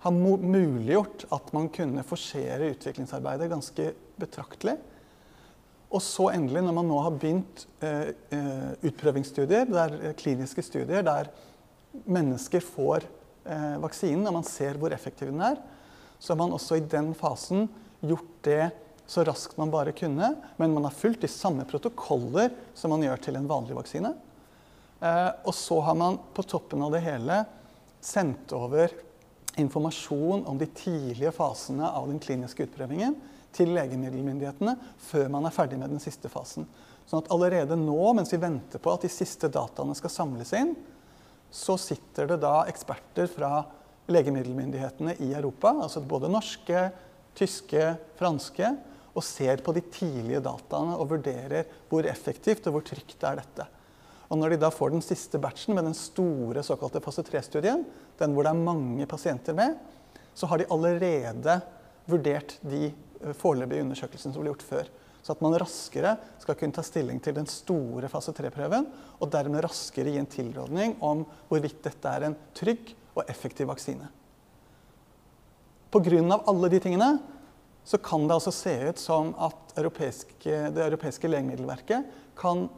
har 0.00 0.16
muliggjort 0.16 1.26
at 1.36 1.52
man 1.52 1.68
kunne 1.68 2.04
forsere 2.08 2.70
utviklingsarbeidet 2.72 3.50
ganske 3.52 3.90
betraktelig. 4.20 4.78
Og 5.90 6.02
så 6.04 6.28
endelig, 6.30 6.62
når 6.62 6.74
man 6.76 6.86
nå 6.86 6.98
har 7.02 7.14
begynt 7.18 7.64
eh, 7.82 8.12
eh, 8.30 8.68
utprøvingsstudier, 8.86 9.66
der, 9.70 9.96
eh, 9.98 10.14
kliniske 10.18 10.62
studier 10.62 11.02
der 11.06 11.32
mennesker 12.06 12.62
får 12.62 13.06
eh, 13.44 13.74
vaksinen, 13.82 14.22
og 14.30 14.36
man 14.38 14.46
ser 14.46 14.78
hvor 14.78 14.94
effektiv 14.94 15.32
den 15.32 15.42
er, 15.42 15.58
så 16.20 16.34
har 16.34 16.38
man 16.42 16.54
også 16.54 16.78
i 16.78 16.86
den 16.92 17.10
fasen 17.18 17.66
gjort 18.06 18.36
det 18.46 18.70
så 19.10 19.24
raskt 19.26 19.56
man 19.58 19.72
bare 19.72 19.92
kunne. 19.96 20.34
Men 20.56 20.74
man 20.74 20.86
har 20.86 20.94
fulgt 20.94 21.24
de 21.24 21.28
samme 21.28 21.64
protokoller 21.66 22.52
som 22.78 22.92
man 22.94 23.02
gjør 23.02 23.24
til 23.24 23.38
en 23.40 23.48
vanlig 23.50 23.74
vaksine. 23.74 24.12
Eh, 25.02 25.30
og 25.42 25.54
så 25.56 25.80
har 25.82 25.96
man 25.98 26.20
på 26.36 26.44
toppen 26.46 26.84
av 26.86 26.94
det 26.94 27.02
hele 27.02 27.40
sendt 28.04 28.54
over 28.54 28.92
informasjon 29.58 30.44
om 30.46 30.60
de 30.60 30.68
tidlige 30.78 31.32
fasene 31.34 31.88
av 31.90 32.06
den 32.06 32.20
kliniske 32.22 32.68
utprøvingen 32.68 33.16
til 33.56 33.72
legemiddelmyndighetene 33.76 34.76
før 35.10 35.28
man 35.32 35.48
er 35.48 35.54
ferdig 35.54 35.78
med 35.80 35.92
den 35.92 36.02
siste 36.02 36.30
fasen. 36.32 36.68
Sånn 37.08 37.24
at 37.24 37.30
allerede 37.34 37.78
nå, 37.78 37.98
mens 38.14 38.32
vi 38.32 38.40
venter 38.42 38.82
på 38.82 38.92
at 38.94 39.04
de 39.06 39.10
siste 39.12 39.50
dataene 39.50 39.96
skal 39.98 40.12
samles 40.14 40.52
inn, 40.56 40.76
så 41.50 41.74
sitter 41.80 42.30
det 42.30 42.38
da 42.44 42.60
eksperter 42.70 43.26
fra 43.30 43.64
legemiddelmyndighetene 44.10 45.16
i 45.24 45.32
Europa, 45.34 45.72
altså 45.82 46.02
både 46.06 46.30
norske, 46.30 46.86
tyske, 47.38 47.94
franske, 48.18 48.70
og 49.10 49.26
ser 49.26 49.62
på 49.66 49.74
de 49.74 49.82
tidlige 49.90 50.42
dataene 50.44 50.94
og 50.94 51.10
vurderer 51.16 51.66
hvor 51.90 52.06
effektivt 52.06 52.68
og 52.70 52.76
hvor 52.76 52.86
trygt 52.86 53.26
er 53.26 53.40
dette. 53.40 53.66
Og 54.30 54.38
når 54.38 54.54
de 54.54 54.60
da 54.62 54.70
får 54.70 54.92
den 54.94 55.02
siste 55.02 55.40
batchen 55.42 55.74
med 55.74 55.88
den 55.88 55.96
store 55.98 56.62
såkalte 56.62 57.02
fase 57.02 57.24
3-studien, 57.26 57.82
den 58.20 58.34
hvor 58.36 58.46
det 58.46 58.52
er 58.52 58.66
mange 58.68 59.06
pasienter 59.10 59.56
med, 59.58 59.74
så 60.38 60.46
har 60.46 60.60
de 60.60 60.68
allerede 60.70 61.56
vurdert 62.10 62.54
de 62.62 62.92
foreløpige 63.38 63.84
undersøkelsen 63.84 64.34
som 64.34 64.42
ble 64.42 64.52
gjort 64.52 64.66
før. 64.66 64.90
Så 65.20 65.34
at 65.34 65.42
man 65.44 65.56
raskere 65.60 66.14
skal 66.40 66.56
kunne 66.56 66.74
ta 66.76 66.84
stilling 66.84 67.20
til 67.20 67.36
den 67.36 67.48
store 67.50 68.08
fase 68.08 68.32
3-prøven, 68.36 68.86
og 69.20 69.32
dermed 69.32 69.64
raskere 69.66 70.14
gi 70.14 70.20
en 70.20 70.30
tilrådning 70.30 70.96
om 71.04 71.26
hvorvidt 71.50 71.82
dette 71.84 72.14
er 72.14 72.28
en 72.28 72.38
trygg 72.56 72.94
og 73.14 73.26
effektiv 73.28 73.68
vaksine. 73.68 74.08
Pga. 75.90 76.40
alle 76.46 76.68
de 76.70 76.80
tingene 76.80 77.18
så 77.84 77.98
kan 77.98 78.26
det 78.28 78.36
altså 78.36 78.52
se 78.54 78.72
ut 78.88 79.00
som 79.00 79.32
at 79.40 79.74
europeiske, 79.80 80.70
det 80.70 80.84
europeiske 80.84 81.28
legemiddelverket 81.28 82.06
kan 82.38 82.68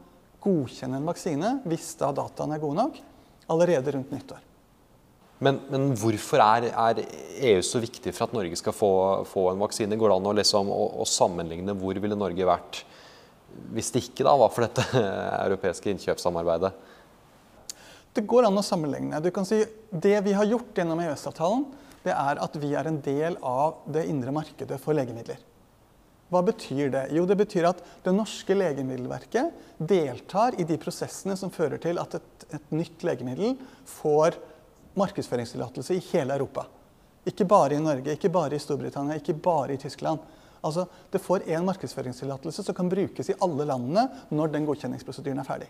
godkjenne 0.43 0.97
en 0.99 1.07
vaksine 1.07 1.51
hvis 1.69 1.93
da 1.99 2.11
dataene 2.15 2.57
er 2.57 2.63
gode 2.63 2.79
nok, 2.79 2.97
allerede 3.53 3.93
rundt 3.95 4.11
nyttår. 4.11 4.41
Men, 5.43 5.59
men 5.71 5.91
hvorfor 5.99 6.39
er, 6.43 6.69
er, 6.71 7.03
EU 7.43 7.61
så 7.65 7.81
viktig 7.83 8.13
for 8.15 8.27
at 8.27 8.35
Norge 8.35 8.57
skal 8.59 8.75
få, 8.75 8.91
få 9.27 9.49
en 9.51 9.61
vaksine? 9.63 9.97
Går 9.99 10.13
det 10.13 10.17
an 10.19 10.29
å, 10.29 10.35
liksom, 10.37 10.71
å, 10.71 10.83
å, 11.03 11.07
sammenligne 11.09 11.75
hvor 11.79 11.99
ville 11.99 12.17
Norge 12.19 12.47
vært 12.47 12.83
hvis 13.73 13.91
det 13.93 14.01
ikke 14.07 14.25
da 14.25 14.33
var 14.39 14.49
for 14.53 14.65
dette 14.65 14.85
europeiske 15.45 15.91
innkjøpssamarbeidet? 15.91 16.71
Det 18.13 18.23
går 18.29 18.47
an 18.47 18.57
å 18.61 18.65
sammenligne. 18.65 19.19
Du 19.21 19.29
kan 19.33 19.45
si 19.45 19.63
Det 19.89 20.15
vi 20.25 20.35
har 20.37 20.47
gjort 20.47 20.77
gjennom 20.77 21.01
EØS-avtalen, 21.01 21.65
det 22.03 22.13
er 22.13 22.39
at 22.43 22.55
vi 22.59 22.71
er 22.77 22.89
en 22.89 23.01
del 23.03 23.37
av 23.39 23.83
det 23.93 24.05
indre 24.09 24.33
markedet 24.35 24.79
for 24.81 24.95
legemidler. 24.97 25.41
Hva 26.33 26.41
betyr 26.45 26.89
det? 26.93 27.03
Jo, 27.13 27.27
det 27.29 27.37
betyr 27.37 27.67
at 27.69 27.83
det 28.05 28.13
norske 28.15 28.55
legemiddelverket 28.57 29.53
deltar 29.77 30.57
i 30.57 30.65
de 30.65 30.79
prosessene 30.81 31.35
som 31.37 31.51
fører 31.53 31.81
til 31.81 32.01
at 32.01 32.17
et, 32.17 32.47
et 32.57 32.73
nytt 32.73 33.05
legemiddel 33.05 33.53
får 33.99 34.39
markedsføringstillatelse 34.99 35.97
i 35.97 36.03
hele 36.11 36.35
Europa. 36.37 36.65
Ikke 37.25 37.47
bare 37.47 37.77
i 37.77 37.83
Norge, 37.83 38.15
ikke 38.15 38.31
bare 38.33 38.57
i 38.57 38.61
Storbritannia, 38.61 39.17
ikke 39.19 39.35
bare 39.39 39.75
i 39.75 39.79
Tyskland. 39.81 40.19
Altså, 40.63 40.87
Det 41.11 41.21
får 41.21 41.47
én 41.47 41.63
markedsføringstillatelse 41.63 42.63
som 42.63 42.75
kan 42.75 42.89
brukes 42.89 43.29
i 43.29 43.35
alle 43.41 43.65
landene 43.65 44.07
når 44.31 44.51
den 44.51 44.65
godkjenningsprosedyren 44.65 45.39
er 45.39 45.47
ferdig. 45.47 45.67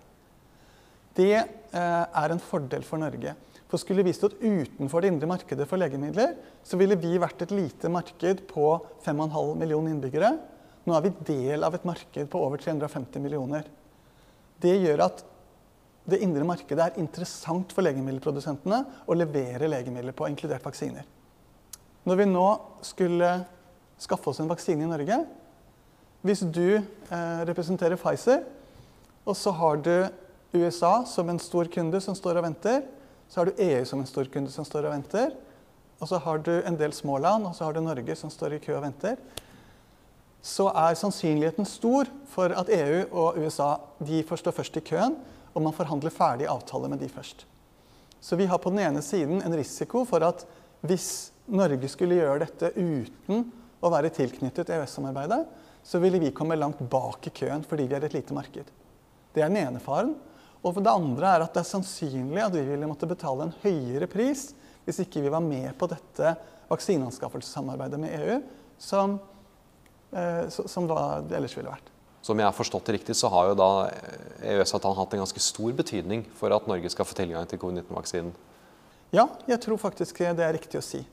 Det 1.16 1.34
eh, 1.34 2.06
er 2.06 2.32
en 2.34 2.42
fordel 2.42 2.84
for 2.84 2.98
Norge. 2.98 3.36
For 3.70 3.82
skulle 3.82 4.06
vi 4.06 4.14
stått 4.14 4.38
utenfor 4.42 5.02
det 5.02 5.10
indre 5.10 5.30
markedet 5.30 5.66
for 5.70 5.82
legemidler, 5.82 6.36
så 6.64 6.78
ville 6.78 6.98
vi 6.98 7.18
vært 7.22 7.42
et 7.42 7.54
lite 7.54 7.90
marked 7.90 8.44
på 8.50 8.68
5,5 9.06 9.56
millioner 9.58 9.94
innbyggere. 9.94 10.30
Nå 10.86 10.94
er 10.94 11.06
vi 11.06 11.14
del 11.26 11.66
av 11.66 11.74
et 11.74 11.86
marked 11.88 12.30
på 12.30 12.42
over 12.46 12.62
350 12.62 13.24
millioner. 13.24 13.66
Det 14.62 14.76
gjør 14.78 15.06
at 15.08 15.24
det 16.10 16.20
indre 16.24 16.44
markedet 16.48 16.84
er 16.84 17.00
interessant 17.00 17.72
for 17.72 17.86
legemiddelprodusentene 17.86 18.82
å 19.08 19.16
levere 19.16 19.70
legemidler 19.72 20.16
på, 20.16 20.28
inkludert 20.28 20.66
vaksiner. 20.66 21.06
Når 22.04 22.20
vi 22.20 22.28
nå 22.28 22.48
skulle 22.84 23.30
skaffe 24.02 24.32
oss 24.32 24.42
en 24.44 24.52
vaksine 24.52 24.84
i 24.84 24.90
Norge 24.90 25.22
Hvis 26.24 26.40
du 26.56 26.80
eh, 26.80 27.40
representerer 27.48 28.00
Pfizer, 28.00 28.46
og 29.28 29.36
så 29.36 29.52
har 29.52 29.82
du 29.84 30.08
USA 30.56 31.04
som 31.04 31.28
en 31.30 31.40
stor 31.40 31.68
kunde 31.68 32.00
som 32.00 32.16
står 32.16 32.40
og 32.40 32.46
venter, 32.46 32.86
så 33.28 33.42
har 33.42 33.50
du 33.50 33.60
EU 33.60 33.82
som 33.86 34.00
en 34.00 34.08
stor 34.08 34.30
kunde 34.32 34.52
som 34.52 34.64
står 34.64 34.88
og 34.88 34.94
venter, 34.94 35.34
og 36.00 36.08
så 36.08 36.20
har 36.24 36.40
du 36.40 36.54
en 36.62 36.80
del 36.80 36.96
små 36.96 37.18
land, 37.20 37.48
og 37.48 37.56
så 37.56 37.68
har 37.68 37.76
du 37.76 37.82
Norge 37.84 38.16
som 38.16 38.32
står 38.32 38.56
i 38.56 38.62
kø 38.64 38.78
og 38.78 38.86
venter, 38.86 39.20
så 40.44 40.70
er 40.72 40.96
sannsynligheten 41.00 41.68
stor 41.68 42.08
for 42.32 42.56
at 42.56 42.72
EU 42.72 43.04
og 43.12 43.40
USA 43.44 43.74
de 44.00 44.24
får 44.28 44.44
stå 44.44 44.56
først 44.56 44.80
i 44.80 44.84
køen 44.84 45.20
og 45.54 45.62
man 45.62 45.76
forhandler 45.76 46.14
ferdig 46.14 46.50
avtale 46.50 46.90
med 46.92 47.02
de 47.02 47.10
først. 47.12 47.46
Så 48.24 48.38
vi 48.40 48.48
har 48.50 48.62
på 48.62 48.72
den 48.72 48.84
ene 48.84 49.02
siden 49.04 49.42
en 49.44 49.56
risiko 49.58 50.06
for 50.08 50.24
at 50.26 50.46
hvis 50.84 51.32
Norge 51.52 51.90
skulle 51.92 52.18
gjøre 52.20 52.46
dette 52.46 52.72
uten 52.76 53.46
å 53.84 53.92
være 53.92 54.14
tilknyttet 54.16 54.72
EØS-samarbeidet, 54.72 55.42
så 55.84 56.00
ville 56.00 56.22
vi 56.22 56.32
komme 56.36 56.56
langt 56.56 56.80
bak 56.90 57.28
i 57.28 57.34
køen 57.36 57.66
fordi 57.68 57.88
vi 57.90 57.98
er 57.98 58.08
et 58.08 58.16
lite 58.16 58.36
marked. 58.36 58.70
Det 59.36 59.44
er 59.44 59.52
den 59.52 59.60
ene 59.60 59.82
faren. 59.84 60.16
Og 60.64 60.80
det 60.80 60.92
andre 60.92 61.34
er 61.36 61.44
at 61.44 61.56
det 61.56 61.64
er 61.66 61.68
sannsynlig 61.74 62.40
at 62.40 62.56
vi 62.56 62.64
ville 62.64 62.88
måtte 62.88 63.10
betale 63.10 63.50
en 63.50 63.58
høyere 63.66 64.08
pris 64.08 64.54
hvis 64.86 65.02
ikke 65.04 65.24
vi 65.24 65.32
var 65.32 65.44
med 65.44 65.74
på 65.80 65.88
dette 65.92 66.36
vaksineanskaffelsessamarbeidet 66.70 68.00
med 68.00 68.16
EU, 68.18 68.38
som, 68.80 69.18
eh, 70.12 70.48
som 70.50 70.88
det 70.88 71.36
ellers 71.38 71.56
ville 71.58 71.72
vært. 71.72 71.93
Som 72.24 72.40
jeg 72.40 72.48
har 72.48 72.56
forstått 72.56 72.88
det 72.88 72.98
riktig, 72.98 73.18
så 73.20 73.28
har 73.34 73.50
jo 73.50 73.56
da 73.60 73.70
EØS-avtalen 74.40 74.96
hatt 74.96 75.16
en 75.16 75.24
ganske 75.26 75.44
stor 75.44 75.74
betydning 75.76 76.24
for 76.40 76.56
at 76.56 76.70
Norge 76.72 76.92
skal 76.94 77.08
få 77.08 77.18
tilgang 77.18 77.50
til 77.52 77.60
covid-19-vaksinen. 77.60 78.32
Ja, 79.14 79.28
jeg 79.46 79.60
tror 79.62 79.82
faktisk 79.82 80.24
det 80.24 80.46
er 80.46 80.56
riktig 80.56 80.80
å 80.80 80.86
si. 80.86 81.04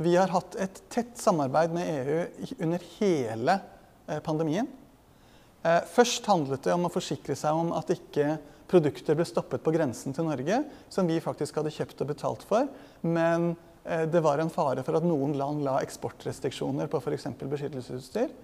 Vi 0.00 0.16
har 0.16 0.32
hatt 0.32 0.56
et 0.58 0.80
tett 0.90 1.12
samarbeid 1.20 1.74
med 1.76 1.90
EU 1.92 2.48
under 2.64 2.86
hele 2.96 3.58
eh, 4.08 4.18
pandemien. 4.24 4.66
Eh, 5.62 5.84
først 5.92 6.26
handlet 6.26 6.64
det 6.66 6.74
om 6.74 6.88
å 6.88 6.92
forsikre 6.92 7.36
seg 7.38 7.60
om 7.60 7.70
at 7.76 7.92
ikke 7.94 8.38
produkter 8.70 9.14
ble 9.14 9.28
stoppet 9.28 9.62
på 9.62 9.72
grensen 9.76 10.16
til 10.16 10.26
Norge, 10.26 10.62
som 10.90 11.06
vi 11.06 11.20
faktisk 11.22 11.60
hadde 11.60 11.72
kjøpt 11.76 12.02
og 12.02 12.10
betalt 12.10 12.48
for. 12.48 12.66
Men 13.06 13.52
eh, 13.84 14.08
det 14.10 14.24
var 14.24 14.42
en 14.42 14.52
fare 14.52 14.82
for 14.82 14.98
at 14.98 15.06
noen 15.06 15.36
land 15.38 15.62
la 15.68 15.76
eksportrestriksjoner 15.84 16.90
på 16.90 17.04
f.eks. 17.04 17.30
beskyttelsesutstyr. 17.44 18.34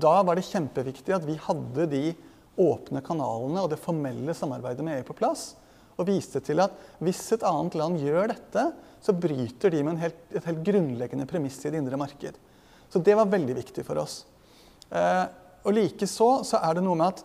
Da 0.00 0.18
var 0.26 0.38
det 0.38 0.46
kjempeviktig 0.48 1.14
at 1.16 1.26
vi 1.26 1.38
hadde 1.42 1.88
de 1.90 2.02
åpne 2.58 3.02
kanalene 3.06 3.62
og 3.62 3.70
det 3.72 3.80
formelle 3.80 4.34
samarbeidet 4.34 4.84
med 4.84 4.98
EU 4.98 5.08
på 5.08 5.16
plass. 5.20 5.52
Og 5.98 6.06
viste 6.08 6.42
til 6.44 6.62
at 6.62 6.74
hvis 7.02 7.20
et 7.34 7.46
annet 7.46 7.76
land 7.78 7.98
gjør 8.02 8.30
dette, 8.32 8.64
så 9.02 9.14
bryter 9.14 9.72
de 9.74 9.82
med 9.86 10.00
helt, 10.02 10.20
et 10.34 10.46
helt 10.46 10.62
grunnleggende 10.66 11.26
premiss 11.30 11.58
i 11.64 11.72
det 11.72 11.80
indre 11.82 11.98
marked. 11.98 12.38
Så 12.88 13.02
det 13.04 13.16
var 13.18 13.30
veldig 13.30 13.56
viktig 13.58 13.84
for 13.86 14.00
oss. 14.02 14.22
Eh, 14.90 15.24
og 15.66 15.74
likeså 15.74 16.30
så 16.46 16.62
er 16.64 16.78
det 16.78 16.84
noe 16.86 16.98
med 16.98 17.12
at 17.12 17.24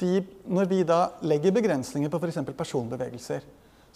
de, 0.00 0.20
når 0.48 0.68
vi 0.68 0.82
da 0.88 1.00
legger 1.24 1.54
begrensninger 1.56 2.10
på 2.12 2.20
f.eks. 2.20 2.42
personbevegelser, 2.56 3.44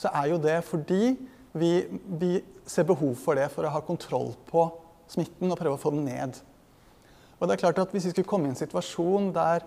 så 0.00 0.12
er 0.16 0.30
jo 0.30 0.38
det 0.40 0.60
fordi 0.64 1.16
vi, 1.52 1.72
vi 2.20 2.38
ser 2.68 2.86
behov 2.88 3.16
for 3.20 3.36
det 3.36 3.50
for 3.52 3.66
å 3.66 3.72
ha 3.74 3.82
kontroll 3.84 4.32
på 4.48 4.64
smitten 5.10 5.50
og 5.50 5.58
prøve 5.58 5.76
å 5.76 5.82
få 5.82 5.92
den 5.92 6.06
ned. 6.08 6.38
Og 7.40 7.48
det 7.48 7.56
er 7.56 7.62
klart 7.64 7.78
at 7.80 7.92
Hvis 7.92 8.06
vi 8.10 8.14
skulle 8.14 8.28
komme 8.28 8.50
i 8.50 8.52
en 8.52 8.58
situasjon 8.58 9.32
der 9.34 9.64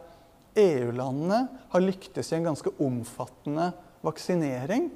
EU-landene 0.55 1.39
har 1.73 1.81
lyktes 1.81 2.29
i 2.29 2.37
en 2.37 2.45
ganske 2.45 2.69
omfattende 2.77 3.71
vaksinering, 4.05 4.91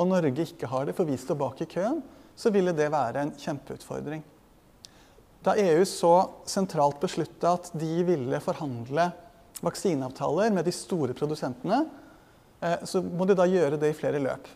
og 0.00 0.08
Norge 0.10 0.42
ikke 0.42 0.66
har 0.66 0.88
det, 0.88 0.96
for 0.96 1.06
vi 1.06 1.18
står 1.20 1.38
bak 1.38 1.60
i 1.62 1.68
køen, 1.70 2.00
så 2.34 2.50
ville 2.50 2.74
det 2.74 2.88
være 2.90 3.22
en 3.22 3.34
kjempeutfordring. 3.38 4.24
Da 5.46 5.54
EU 5.58 5.84
så 5.86 6.12
sentralt 6.48 6.98
beslutta 7.02 7.54
at 7.58 7.70
de 7.78 8.02
ville 8.06 8.40
forhandle 8.42 9.08
vaksineavtaler 9.62 10.50
med 10.54 10.66
de 10.66 10.74
store 10.74 11.14
produsentene, 11.18 11.84
eh, 12.62 12.82
så 12.86 13.02
må 13.02 13.26
de 13.28 13.38
da 13.38 13.46
gjøre 13.46 13.78
det 13.78 13.92
i 13.92 13.96
flere 13.98 14.22
løp. 14.22 14.50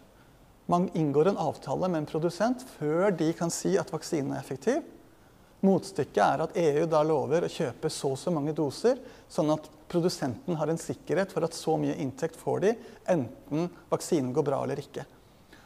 Man 0.66 0.88
inngår 0.98 1.30
en 1.30 1.38
avtale 1.38 1.90
med 1.90 2.02
en 2.02 2.10
produsent 2.10 2.64
før 2.78 3.12
de 3.14 3.30
kan 3.38 3.52
si 3.54 3.76
at 3.78 3.92
vaksinen 3.94 4.34
er 4.34 4.42
effektiv. 4.42 4.82
Motstykket 5.64 6.20
er 6.20 6.42
at 6.44 6.56
EU 6.60 6.84
da 6.90 7.00
lover 7.06 7.46
å 7.46 7.50
kjøpe 7.50 7.88
så 7.92 8.12
og 8.12 8.20
så 8.20 8.32
mange 8.34 8.52
doser, 8.56 8.98
sånn 9.28 9.54
at 9.54 9.70
produsenten 9.88 10.58
har 10.58 10.68
en 10.68 10.80
sikkerhet 10.80 11.32
for 11.32 11.46
at 11.46 11.56
så 11.56 11.78
mye 11.80 11.96
inntekt 12.02 12.36
får 12.36 12.62
de, 12.64 12.72
enten 13.08 13.70
vaksinen 13.88 14.34
går 14.36 14.46
bra 14.46 14.62
eller 14.66 14.82
ikke. 14.82 15.06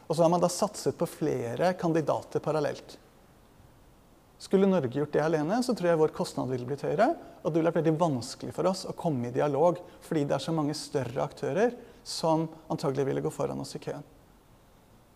Og 0.07 0.17
så 0.17 0.25
har 0.25 0.33
man 0.33 0.43
da 0.43 0.51
satset 0.51 0.97
på 0.99 1.09
flere 1.11 1.73
kandidater 1.79 2.43
parallelt. 2.43 2.97
Skulle 4.41 4.67
Norge 4.67 4.99
gjort 4.99 5.13
det 5.13 5.21
alene, 5.21 5.59
så 5.63 5.75
tror 5.77 5.91
jeg 5.91 6.01
vår 6.01 6.15
kostnad 6.17 6.49
ville 6.49 6.65
blitt 6.65 6.81
høyere. 6.87 7.11
Og 7.43 7.51
det 7.51 7.59
ville 7.59 7.69
vært 7.69 7.83
veldig 7.83 8.01
vanskelig 8.01 8.55
for 8.57 8.71
oss 8.71 8.87
å 8.89 8.95
komme 8.97 9.29
i 9.29 9.35
dialog, 9.35 9.77
fordi 10.07 10.25
det 10.25 10.39
er 10.39 10.43
så 10.43 10.55
mange 10.57 10.77
større 10.79 11.27
aktører 11.27 11.75
som 12.07 12.47
antagelig 12.73 13.05
ville 13.11 13.23
gå 13.25 13.33
foran 13.35 13.61
oss 13.61 13.77
i 13.77 13.83
køen. 13.85 14.07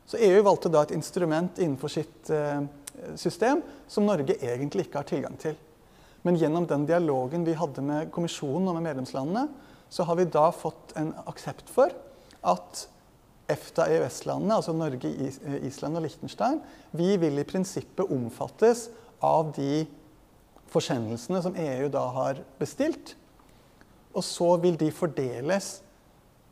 Så 0.05 0.21
EU 0.21 0.43
valgte 0.45 0.69
da 0.69 0.83
et 0.85 0.93
instrument 0.93 1.57
innenfor 1.57 1.89
sitt 1.89 2.29
eh, 2.29 2.67
system 3.21 3.63
som 3.91 4.07
Norge 4.07 4.37
egentlig 4.41 4.87
ikke 4.87 5.03
har 5.03 5.09
tilgang 5.09 5.39
til. 5.41 5.57
Men 6.25 6.39
gjennom 6.41 6.67
den 6.69 6.87
dialogen 6.89 7.45
vi 7.45 7.57
hadde 7.59 7.85
med 7.85 8.11
kommisjonen 8.15 8.71
og 8.71 8.79
med 8.79 8.87
medlemslandene, 8.89 9.49
så 9.93 10.07
har 10.09 10.17
vi 10.19 10.27
da 10.33 10.49
fått 10.55 10.95
en 10.99 11.13
aksept 11.29 11.69
for 11.71 11.93
at 12.45 12.87
EFTA-EØS-landene, 13.53 14.57
altså 14.57 14.73
Norge, 14.73 15.11
Island 15.69 15.99
og 15.99 16.07
Liechtenstein, 16.07 16.63
vi 16.97 17.19
vil 17.21 17.37
i 17.39 17.45
prinsippet 17.47 18.09
omfattes 18.09 18.87
av 19.25 19.53
de 19.57 19.85
forsendelsene 20.73 21.43
som 21.45 21.59
EU 21.61 21.91
da 21.93 22.07
har 22.17 22.41
bestilt. 22.59 23.15
Og 24.17 24.25
så 24.25 24.55
vil 24.63 24.79
de 24.81 24.89
fordeles 24.95 25.77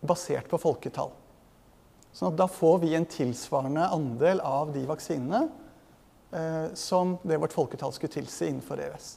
basert 0.05 0.51
på 0.51 0.61
folketall. 0.61 1.13
Sånn 2.13 2.35
at 2.35 2.41
da 2.43 2.49
får 2.51 2.83
vi 2.83 2.93
en 2.99 3.09
tilsvarende 3.09 3.89
andel 3.95 4.43
av 4.45 4.75
de 4.75 4.85
vaksinene 4.89 5.47
som 6.79 7.19
det 7.29 7.37
vårt 7.37 7.53
folketall 7.53 7.93
skulle 7.93 8.13
tilsi 8.15 8.47
innenfor 8.49 8.81
EØS. 8.81 9.09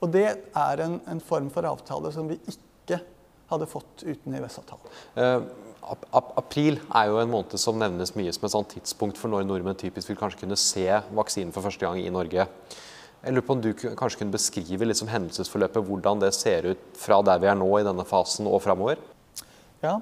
Og 0.00 0.12
det 0.14 0.26
er 0.28 0.82
en, 0.84 0.98
en, 1.10 1.20
form 1.20 1.50
for 1.52 1.66
avtale 1.68 2.10
som 2.14 2.28
vi 2.30 2.38
ikke 2.48 3.00
hadde 3.50 3.68
fått 3.70 4.04
uten 4.04 4.36
EØS-avtalen. 4.38 4.92
Uh, 5.18 5.48
ap 5.88 6.34
april 6.38 6.78
er 6.94 7.08
jo 7.08 7.20
en 7.22 7.32
måned 7.32 7.56
som 7.60 7.78
nevnes 7.80 8.12
mye 8.18 8.32
som 8.34 8.44
et 8.46 8.54
sånt 8.54 8.74
tidspunkt 8.76 9.18
for 9.18 9.32
når 9.32 9.46
nordmenn 9.48 9.78
typisk 9.78 10.10
vil 10.10 10.18
kanskje 10.20 10.42
kunne 10.42 10.58
se 10.60 10.86
vaksinen 11.16 11.54
for 11.54 11.64
første 11.64 11.86
gang 11.86 12.00
i 12.02 12.12
Norge. 12.12 12.46
Jeg 13.18 13.34
lurer 13.34 13.46
på 13.46 13.56
om 13.56 13.62
du 13.64 13.72
kanskje 13.74 14.20
kunne 14.20 14.36
beskrive 14.36 14.86
liksom 14.86 15.10
hendelsesforløpet, 15.10 15.82
hvordan 15.88 16.20
det 16.22 16.30
ser 16.36 16.70
ut 16.70 16.84
fra 17.00 17.18
der 17.26 17.40
vi 17.42 17.50
er 17.50 17.58
nå 17.58 17.70
i 17.80 17.86
denne 17.86 18.04
fasen 18.06 18.46
og 18.46 18.60
framover? 18.62 19.00
Ja, 19.82 19.96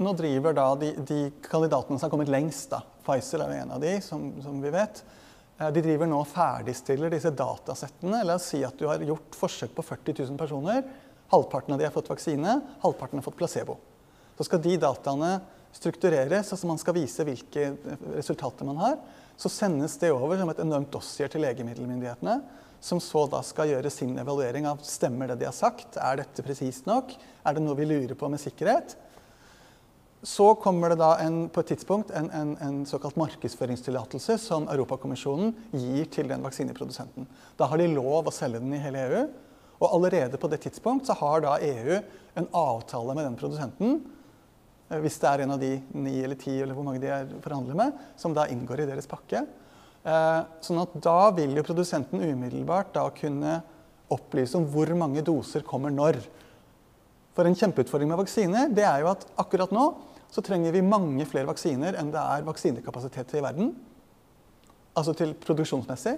nå 0.00 0.14
driver 0.16 0.56
da 0.56 0.70
de, 0.80 0.94
de, 1.04 1.20
kandidatene 1.44 1.98
som 1.98 2.06
har 2.06 2.14
kommet 2.14 2.32
lengst, 2.32 2.70
da, 2.72 2.80
Pfizer 3.04 3.44
er 3.44 3.58
en 3.58 3.74
av 3.76 3.82
de, 3.82 3.98
som, 4.04 4.30
som 4.44 4.56
vi 4.62 4.72
vet, 4.72 5.02
eh, 5.02 5.17
de 5.58 5.82
driver 5.82 6.06
nå 6.06 6.20
og 6.22 6.28
ferdigstiller 6.30 7.10
disse 7.10 7.32
datasettene. 7.34 8.22
La 8.22 8.36
oss 8.38 8.46
si 8.52 8.60
at 8.66 8.78
du 8.78 8.86
har 8.86 9.02
gjort 9.02 9.34
forsøk 9.34 9.72
på 9.74 9.82
40 9.82 10.14
000 10.28 10.38
personer. 10.38 10.84
Halvparten 11.32 11.74
av 11.74 11.80
de 11.80 11.86
har 11.88 11.94
fått 11.94 12.10
vaksine, 12.12 12.60
halvparten 12.84 13.18
har 13.18 13.26
fått 13.26 13.36
placebo. 13.40 13.76
Så 14.38 14.46
skal 14.46 14.62
de 14.62 14.76
dataene 14.80 15.32
struktureres, 15.74 16.52
altså 16.54 16.70
man 16.70 16.78
skal 16.80 16.96
vise 16.96 17.26
hvilke 17.26 17.72
resultater 18.14 18.68
man 18.68 18.78
har. 18.80 19.00
Så 19.38 19.50
sendes 19.52 19.98
det 20.00 20.12
over 20.14 20.38
som 20.38 20.50
et 20.52 20.62
enormt 20.62 20.92
dossier 20.94 21.30
til 21.30 21.42
legemiddelmyndighetene, 21.44 22.38
som 22.80 23.02
så 23.02 23.24
da 23.30 23.42
skal 23.42 23.72
gjøre 23.72 23.90
sin 23.90 24.14
evaluering 24.22 24.66
av 24.70 24.80
stemmer 24.86 25.32
det 25.32 25.40
de 25.40 25.48
har 25.50 25.56
sagt, 25.56 25.98
er 25.98 26.22
dette 26.22 26.44
presist 26.46 26.86
nok, 26.86 27.10
er 27.42 27.56
det 27.56 27.62
noe 27.64 27.78
vi 27.78 27.86
lurer 27.90 28.14
på 28.18 28.30
med 28.30 28.42
sikkerhet. 28.42 28.94
Så 30.22 30.54
kommer 30.58 30.90
det 30.90 30.98
da 30.98 31.12
en, 31.22 31.44
på 31.48 31.62
et 31.62 31.68
tidspunkt 31.74 32.10
en, 32.10 32.26
en, 32.34 32.56
en 32.64 32.78
såkalt 32.86 33.18
markedsføringstillatelse 33.20 34.34
som 34.42 34.66
Europakommisjonen 34.72 35.52
gir 35.70 36.08
til 36.10 36.30
den 36.30 36.42
vaksineprodusenten. 36.42 37.28
Da 37.58 37.68
har 37.70 37.78
de 37.78 37.86
lov 37.92 38.26
å 38.26 38.34
selge 38.34 38.58
den 38.58 38.74
i 38.74 38.82
hele 38.82 39.04
EU. 39.06 39.22
Og 39.78 39.92
allerede 39.94 40.40
på 40.42 40.50
det 40.50 40.58
tidspunkt 40.64 41.06
så 41.06 41.14
har 41.20 41.44
da 41.44 41.54
EU 41.62 42.00
en 42.38 42.48
avtale 42.50 43.14
med 43.14 43.28
den 43.28 43.38
produsenten, 43.38 44.00
eh, 44.90 44.98
hvis 45.04 45.20
det 45.22 45.30
er 45.30 45.44
en 45.44 45.54
av 45.54 45.62
de 45.62 45.76
ni 45.94 46.16
eller 46.18 46.38
ti 46.40 46.56
eller 46.56 46.74
hvor 46.74 46.86
mange 46.88 47.02
de 47.02 47.12
er 47.14 47.30
forhandler 47.44 47.78
med, 47.78 48.04
som 48.18 48.34
da 48.34 48.48
inngår 48.50 48.82
i 48.82 48.88
deres 48.90 49.06
pakke. 49.10 49.44
Eh, 50.02 50.40
sånn 50.66 50.82
at 50.82 50.98
da 51.04 51.30
vil 51.36 51.54
jo 51.58 51.66
produsenten 51.66 52.22
umiddelbart 52.26 52.90
da 52.96 53.06
kunne 53.14 53.60
opplyse 54.10 54.58
om 54.58 54.66
hvor 54.72 54.90
mange 54.98 55.22
doser 55.22 55.62
kommer 55.66 55.94
når. 55.94 56.18
For 57.38 57.46
en 57.46 57.54
kjempeutfordring 57.54 58.10
med 58.10 58.18
vaksiner 58.18 58.70
det 58.74 58.82
er 58.82 59.04
jo 59.04 59.12
at 59.12 59.26
akkurat 59.38 59.70
nå 59.74 59.84
så 60.30 60.44
trenger 60.44 60.74
vi 60.74 60.84
mange 60.84 61.24
flere 61.28 61.48
vaksiner 61.48 61.96
enn 61.98 62.12
det 62.12 62.20
er 62.20 62.46
vaksinekapasitet 62.46 63.30
til 63.30 63.40
i 63.40 63.44
verden. 63.46 63.70
Altså 64.98 65.14
til 65.16 65.32
produksjonsmessig. 65.40 66.16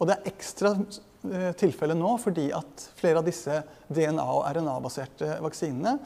Og 0.00 0.08
det 0.08 0.16
er 0.16 0.30
ekstra 0.32 0.72
eh, 0.74 1.50
tilfelle 1.58 1.94
nå 1.96 2.16
fordi 2.22 2.48
at 2.56 2.88
flere 2.98 3.20
av 3.22 3.28
disse 3.28 3.60
DNA- 3.86 4.26
og 4.26 4.46
RNA-baserte 4.50 5.36
vaksinene 5.44 5.98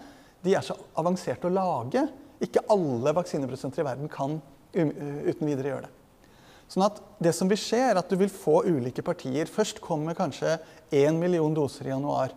de 0.45 0.55
er 0.55 0.65
så 0.65 0.77
avanserte 1.01 1.49
å 1.49 1.55
lage. 1.55 2.05
Ikke 2.45 2.67
alle 2.71 3.15
vaksineprodusenter 3.17 3.83
i 3.83 3.89
verden 3.89 4.11
kan 4.13 4.37
um, 4.39 4.93
uten 5.27 5.49
videre 5.49 5.73
gjøre 5.73 5.87
det. 5.89 5.95
Sånn 6.69 6.85
at 6.85 7.01
det 7.25 7.33
som 7.35 7.49
vil 7.49 7.59
skje, 7.59 7.81
er 7.91 7.99
at 7.99 8.11
du 8.11 8.19
vil 8.21 8.31
få 8.31 8.61
ulike 8.69 9.03
partier. 9.03 9.49
Først 9.49 9.81
kommer 9.83 10.15
kanskje 10.15 10.59
én 10.95 11.17
million 11.19 11.55
doser 11.57 11.89
i 11.89 11.95
januar. 11.95 12.35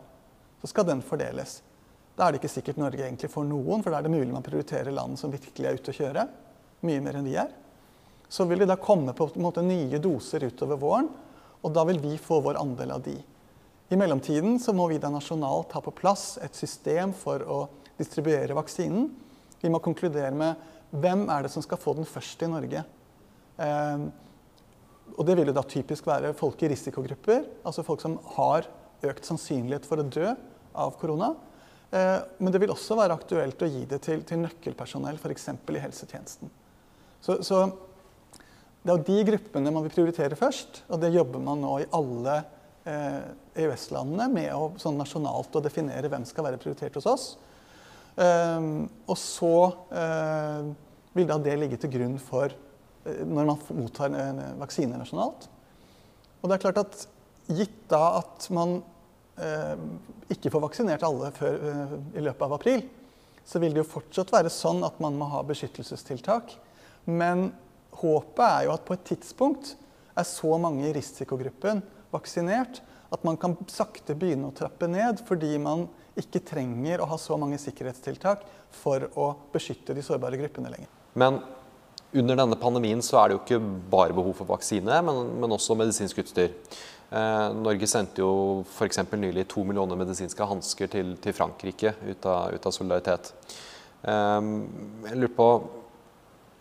Så 0.61 0.71
skal 0.71 0.87
den 0.87 1.03
fordeles. 1.03 1.59
Da 2.21 2.27
er 2.27 2.35
det 2.35 2.43
ikke 2.43 2.53
sikkert 2.53 2.77
Norge 2.77 3.01
egentlig 3.01 3.31
får 3.33 3.47
noen, 3.49 3.81
for 3.81 3.89
da 3.89 3.97
er 3.97 4.05
det 4.05 4.13
mulig 4.13 4.29
man 4.29 4.43
prioriterer 4.45 4.93
land 4.93 5.17
som 5.17 5.31
virkelig 5.33 5.65
er 5.65 5.79
ute 5.79 5.89
å 5.89 5.95
kjøre. 5.97 6.25
Mye 6.85 7.01
mer 7.01 7.17
enn 7.17 7.25
vi 7.25 7.33
er. 7.41 7.49
Så 8.29 8.45
vil 8.45 8.61
det 8.61 8.67
da 8.69 8.75
komme 8.77 9.15
på 9.17 9.25
en 9.31 9.41
måte 9.41 9.63
nye 9.65 9.97
doser 9.97 10.45
utover 10.45 10.77
våren, 10.77 11.09
og 11.65 11.73
da 11.73 11.81
vil 11.89 11.97
vi 12.03 12.13
få 12.21 12.37
vår 12.45 12.61
andel 12.61 12.93
av 12.93 13.01
de. 13.09 13.15
I 13.89 13.97
mellomtiden 13.97 14.61
så 14.61 14.69
må 14.77 14.85
vi 14.93 15.01
da 15.01 15.09
nasjonalt 15.09 15.73
ha 15.73 15.81
på 15.81 15.95
plass 15.97 16.37
et 16.45 16.53
system 16.53 17.17
for 17.17 17.41
å 17.41 17.59
distribuere 17.97 18.53
vaksinen. 18.53 19.09
Vi 19.57 19.73
må 19.73 19.81
konkludere 19.81 20.37
med 20.37 20.61
hvem 20.93 21.25
er 21.25 21.47
det 21.47 21.55
som 21.55 21.65
skal 21.65 21.81
få 21.81 21.97
den 21.97 22.05
først 22.05 22.45
i 22.45 22.53
Norge. 22.53 22.85
Eh, 23.65 24.09
og 25.17 25.25
det 25.25 25.41
vil 25.41 25.49
jo 25.49 25.57
da 25.57 25.65
typisk 25.65 26.05
være 26.05 26.37
folk 26.37 26.61
i 26.61 26.69
risikogrupper, 26.69 27.47
altså 27.65 27.81
folk 27.81 28.05
som 28.05 28.21
har 28.37 28.69
økt 29.09 29.25
sannsynlighet 29.25 29.89
for 29.89 30.05
å 30.05 30.05
dø 30.05 30.35
av 30.77 31.01
korona. 31.01 31.33
Eh, 31.91 32.19
men 32.37 32.53
det 32.53 32.61
vil 32.63 32.71
også 32.71 32.95
være 32.95 33.15
aktuelt 33.19 33.61
å 33.61 33.67
gi 33.69 33.83
det 33.89 33.99
til, 34.05 34.23
til 34.27 34.39
nøkkelpersonell, 34.45 35.19
f.eks. 35.19 35.49
i 35.51 35.83
helsetjenesten. 35.83 36.51
Så, 37.21 37.41
så, 37.45 37.65
det 38.81 38.93
er 38.93 39.05
de 39.09 39.17
gruppene 39.27 39.73
man 39.73 39.85
vil 39.85 39.93
prioritere 39.93 40.39
først, 40.39 40.83
og 40.89 41.01
det 41.03 41.11
jobber 41.13 41.43
man 41.43 41.61
nå 41.61 41.75
i 41.83 41.89
alle 41.97 42.39
eh, 42.87 43.19
EØS-landene 43.65 44.29
med 44.31 44.49
å 44.55 44.71
sånn 44.81 44.97
nasjonalt 45.01 45.59
å 45.59 45.63
definere 45.63 46.09
hvem 46.09 46.25
skal 46.29 46.47
være 46.47 46.61
prioritert 46.61 46.95
hos 46.97 47.09
oss. 47.11 47.29
Eh, 48.15 48.71
og 49.05 49.17
så 49.19 49.55
vil 51.11 51.27
da 51.27 51.35
det 51.43 51.57
ligge 51.59 51.79
til 51.81 51.91
grunn 51.91 52.15
for 52.23 52.53
når 53.01 53.47
man 53.49 53.63
mottar 53.75 54.13
en 54.13 54.39
vaksine 54.61 54.95
nasjonalt. 54.95 55.49
Og 56.39 56.47
det 56.47 56.55
er 56.55 56.63
klart 56.63 56.79
at 56.79 57.05
gitt 57.51 57.75
da 57.91 58.21
at 58.21 58.47
man 58.53 58.79
ikke 60.31 60.51
får 60.53 60.63
vaksinert 60.67 61.05
alle 61.05 61.31
før, 61.35 61.57
eh, 61.69 61.95
i 62.19 62.23
løpet 62.23 62.45
av 62.47 62.55
april, 62.57 62.83
så 63.45 63.59
vil 63.59 63.73
det 63.73 63.83
jo 63.83 63.91
fortsatt 63.95 64.31
være 64.33 64.51
sånn 64.53 64.83
at 64.85 64.99
man 65.03 65.17
må 65.17 65.27
ha 65.31 65.41
beskyttelsestiltak. 65.43 66.53
Men 67.09 67.49
håpet 68.01 68.45
er 68.45 68.67
jo 68.67 68.75
at 68.75 68.85
på 68.85 68.95
et 68.95 69.07
tidspunkt 69.11 69.75
er 70.17 70.27
så 70.27 70.57
mange 70.61 70.87
i 70.87 70.93
risikogruppen 70.95 71.81
vaksinert 72.11 72.81
at 73.11 73.23
man 73.27 73.37
kan 73.39 73.57
sakte 73.71 74.15
begynne 74.15 74.51
å 74.51 74.55
trappe 74.55 74.87
ned 74.87 75.19
fordi 75.27 75.57
man 75.59 75.87
ikke 76.19 76.43
trenger 76.47 77.01
å 77.01 77.07
ha 77.11 77.17
så 77.19 77.37
mange 77.39 77.59
sikkerhetstiltak 77.59 78.43
for 78.75 79.07
å 79.19 79.31
beskytte 79.51 79.95
de 79.95 80.03
sårbare 80.05 80.39
gruppene 80.39 80.71
lenger. 80.71 80.91
Men 81.15 81.39
under 82.11 82.39
denne 82.39 82.59
pandemien 82.59 83.01
så 83.03 83.19
er 83.19 83.29
det 83.29 83.35
jo 83.35 83.41
ikke 83.43 83.59
bare 83.91 84.15
behov 84.15 84.35
for 84.41 84.49
vaksine, 84.49 85.01
men, 85.07 85.21
men 85.39 85.55
også 85.55 85.75
medisinsk 85.79 86.19
utstyr. 86.23 86.51
Eh, 87.11 87.47
Norge 87.59 87.87
sendte 87.91 88.23
jo 88.23 88.63
f.eks. 88.63 89.01
nylig 89.19 89.43
to 89.51 89.65
millioner 89.67 89.99
medisinske 89.99 90.45
hansker 90.47 90.87
til, 90.93 91.15
til, 91.19 91.35
Frankrike 91.35 91.91
ut 92.07 92.27
av, 92.29 92.53
ut 92.55 92.67
av 92.69 92.75
solidaritet. 92.75 93.33
Eh, 94.07 94.37
jeg 95.09 95.19
lurer 95.19 95.33
på 95.35 95.47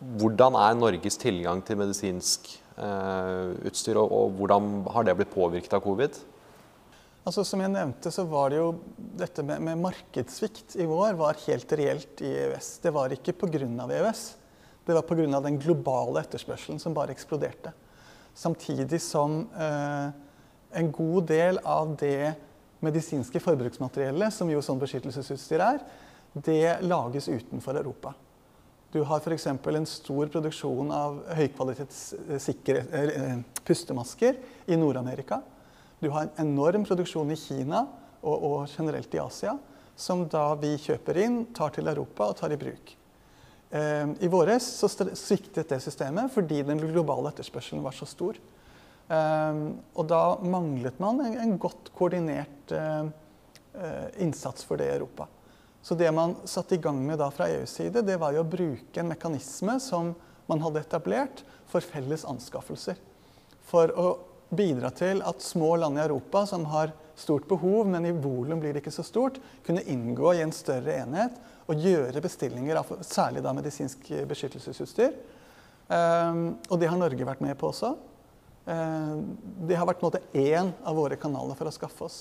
hvordan 0.00 0.56
er 0.58 0.78
Norges 0.78 1.20
tilgang 1.20 1.60
til 1.62 1.78
medisinsk 1.78 2.48
eh, 2.80 3.52
utstyr, 3.68 4.00
og, 4.00 4.10
og, 4.10 4.34
hvordan 4.40 4.70
har 4.96 5.06
det 5.06 5.14
blitt 5.20 5.34
påvirket 5.34 5.76
av 5.76 5.84
covid? 5.84 6.18
Altså, 7.20 7.44
som 7.44 7.60
jeg 7.60 7.70
nevnte, 7.70 8.10
så 8.10 8.24
var 8.26 8.50
det 8.50 8.58
jo 8.58 8.70
dette 8.96 9.44
med, 9.46 9.60
med 9.62 9.78
markedssvikt 9.84 10.74
i 10.80 10.86
vår 10.88 11.18
var 11.20 11.38
helt 11.44 11.74
reelt 11.78 12.22
i 12.24 12.32
EØS. 12.46 12.72
Det 12.82 12.94
var 12.96 13.12
ikke 13.14 13.36
pga. 13.44 13.68
EØS. 13.86 14.24
Det 14.88 14.96
var 14.96 15.06
pga. 15.06 15.42
den 15.44 15.60
globale 15.60 16.24
etterspørselen 16.24 16.80
som 16.82 16.96
bare 16.96 17.14
eksploderte. 17.14 17.70
Samtidig 18.34 18.98
som 19.04 19.44
eh, 19.52 20.16
en 20.72 20.92
god 20.92 21.26
del 21.30 21.60
av 21.64 21.96
det 22.00 22.34
medisinske 22.80 23.42
forbruksmateriellet, 23.42 24.32
som 24.34 24.50
jo 24.50 24.62
sånn 24.64 24.80
beskyttelsesutstyr 24.80 25.62
er, 25.64 25.80
det 26.32 26.78
lages 26.86 27.28
utenfor 27.28 27.80
Europa. 27.80 28.14
Du 28.90 29.02
har 29.06 29.22
f.eks. 29.22 29.46
en 29.46 29.86
stor 29.86 30.30
produksjon 30.34 30.90
av 30.90 31.20
høykvalitets 31.38 31.98
eh, 32.34 33.42
pustemasker 33.66 34.38
i 34.66 34.78
Nord-Amerika. 34.78 35.40
Du 36.02 36.08
har 36.10 36.26
en 36.26 36.48
enorm 36.48 36.86
produksjon 36.88 37.30
i 37.30 37.38
Kina 37.38 37.84
og, 38.20 38.34
og, 38.34 38.56
generelt 38.72 39.14
i 39.14 39.20
Asia, 39.22 39.54
som 39.94 40.24
da 40.32 40.48
vi 40.58 40.72
kjøper 40.80 41.20
inn, 41.22 41.42
tar 41.54 41.74
til 41.76 41.90
Europa 41.92 42.30
og 42.32 42.38
tar 42.40 42.54
i 42.54 42.58
bruk. 42.58 42.94
Eh, 43.70 44.06
I 44.26 44.30
våres 44.32 44.66
så 44.80 44.90
sviktet 44.90 45.70
det 45.70 45.78
systemet 45.84 46.32
fordi 46.34 46.64
den 46.66 46.82
globale 46.82 47.30
etterspørselen 47.30 47.84
var 47.86 47.94
så 47.94 48.08
stor. 48.10 48.40
Ehm, 49.10 49.64
og 49.98 50.06
da 50.06 50.22
manglet 50.46 50.98
man 51.02 51.18
en, 51.26 51.56
godt 51.58 51.90
koordinert 51.98 52.72
eh, 52.74 53.04
eh, 53.74 54.08
innsats 54.22 54.64
for 54.66 54.78
det 54.78 54.86
i 54.86 54.94
Europa. 54.94 55.26
Så 55.82 55.96
det 55.98 56.10
man 56.14 56.36
satte 56.44 56.76
i 56.76 56.82
gang 56.82 57.00
med 57.06 57.18
da 57.18 57.30
fra 57.34 57.48
EUs 57.50 57.72
side, 57.80 58.04
det 58.06 58.18
var 58.20 58.36
jo 58.36 58.44
å 58.44 58.50
bruke 58.50 59.00
en 59.00 59.10
mekanisme 59.10 59.78
som 59.82 60.12
man 60.50 60.62
hadde 60.62 60.82
etablert 60.84 61.42
for 61.70 61.82
felles 61.82 62.26
anskaffelser. 62.28 62.98
For 63.66 63.90
å 63.98 64.10
bidra 64.50 64.90
til 64.94 65.22
at 65.26 65.42
små 65.42 65.72
land 65.80 65.98
i 65.98 66.04
Europa 66.04 66.44
som 66.46 66.66
har 66.70 66.92
stort 67.18 67.48
behov, 67.48 67.88
men 67.90 68.06
i 68.06 68.12
volum 68.14 68.60
blir 68.62 68.74
det 68.74 68.82
ikke 68.84 68.94
så 68.94 69.06
stort, 69.06 69.40
kunne 69.66 69.82
inngå 69.90 70.34
i 70.36 70.44
en 70.44 70.54
større 70.54 70.94
enhet 71.02 71.38
og 71.70 71.82
gjøre 71.82 72.22
bestillinger 72.22 72.78
av 72.80 72.94
særlig 73.06 73.42
da 73.46 73.54
medisinsk 73.54 74.10
beskyttelsesutstyr. 74.30 75.18
Um, 75.90 76.60
og 76.70 76.78
det 76.78 76.90
har 76.90 76.98
Norge 76.98 77.26
vært 77.26 77.42
med 77.42 77.56
på 77.58 77.70
også. 77.70 77.94
Eh, 78.66 79.16
det 79.66 79.78
har 79.78 79.88
vært 79.88 80.20
én 80.36 80.72
av 80.84 80.96
våre 80.96 81.16
kanaler 81.16 81.56
for 81.58 81.70
å 81.70 81.74
skaffe 81.74 82.06
oss 82.06 82.20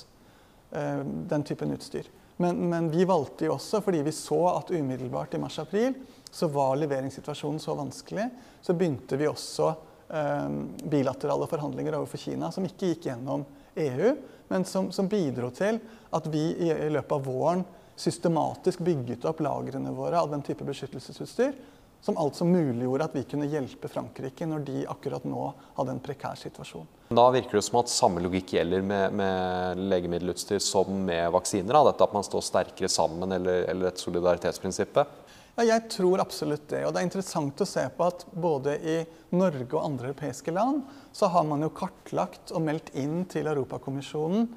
eh, 0.71 1.03
den 1.03 1.43
typen 1.43 1.73
utstyr. 1.75 2.07
Men, 2.39 2.61
men, 2.69 2.87
vi 2.91 3.03
valgte 3.03 3.49
jo 3.49 3.57
også, 3.57 3.81
fordi 3.83 3.99
vi 4.05 4.15
så 4.15 4.39
at 4.53 4.71
umiddelbart 4.71 5.33
i 5.35 5.41
mars-april 5.41 5.97
så 6.31 6.47
var 6.47 6.77
leveringssituasjonen 6.79 7.59
så 7.59 7.75
vanskelig, 7.75 8.29
så 8.61 8.75
begynte 8.77 9.19
vi 9.19 9.27
også 9.27 9.73
eh, 10.07 10.45
bilaterale 10.87 11.49
forhandlinger 11.51 11.97
overfor 11.97 12.21
Kina 12.23 12.51
som 12.55 12.67
ikke 12.67 12.93
gikk 12.93 13.09
gjennom 13.09 13.43
EU, 13.75 14.13
men 14.49 14.65
som, 14.65 14.87
som 14.95 15.09
bidro 15.11 15.51
til 15.53 15.81
at 16.15 16.31
vi 16.31 16.45
i, 16.55 16.71
i 16.71 16.89
løpet 16.93 17.17
av 17.17 17.27
våren 17.27 17.65
systematisk 17.99 18.79
bygget 18.87 19.27
opp 19.27 19.41
lagrene 19.43 19.91
våre 19.91 20.21
av 20.21 20.31
den 20.31 20.43
type 20.45 20.63
beskyttelsesutstyr. 20.63 21.51
Som 22.01 22.17
altså 22.17 22.45
muliggjorde 22.47 23.09
at 23.09 23.15
vi 23.17 23.25
kunne 23.27 23.49
hjelpe 23.51 23.89
Frankrike 23.91 24.47
når 24.47 24.63
de 24.67 24.83
akkurat 24.87 25.25
nå 25.27 25.49
hadde 25.75 25.95
en 25.95 26.03
prekær 26.03 26.39
situasjon. 26.39 26.87
Da 27.11 27.25
virker 27.33 27.59
det 27.59 27.65
som 27.65 27.79
at 27.81 27.91
samme 27.91 28.21
logikk 28.23 28.53
gjelder 28.55 28.85
med, 28.85 29.15
med 29.19 29.81
legemiddelutstyr 29.91 30.61
som 30.63 30.93
med 31.07 31.27
vaksiner? 31.35 31.75
Da. 31.75 31.89
Dette 31.89 32.05
at 32.07 32.15
man 32.15 32.25
står 32.25 32.45
sterkere 32.45 32.91
sammen, 32.91 33.33
eller, 33.35 33.65
eller 33.71 33.89
et 33.89 34.01
solidaritetsprinsippet? 34.01 35.17
Ja, 35.59 35.65
jeg 35.73 35.89
tror 35.91 36.21
absolutt 36.23 36.69
det. 36.71 36.85
Og 36.87 36.93
det 36.95 37.01
er 37.01 37.07
interessant 37.09 37.59
å 37.59 37.67
se 37.67 37.83
på 37.91 38.05
at 38.07 38.23
både 38.31 38.77
i 38.79 38.99
Norge 39.35 39.73
og 39.73 39.81
andre 39.83 40.13
europeiske 40.13 40.53
land 40.55 40.85
så 41.11 41.27
har 41.33 41.43
man 41.49 41.65
jo 41.65 41.73
kartlagt 41.75 42.53
og 42.55 42.63
meldt 42.63 42.93
inn 42.95 43.25
til 43.27 43.49
Europakommisjonen 43.51 44.47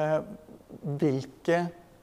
eh, 0.00 0.16
hvilke 0.96 1.60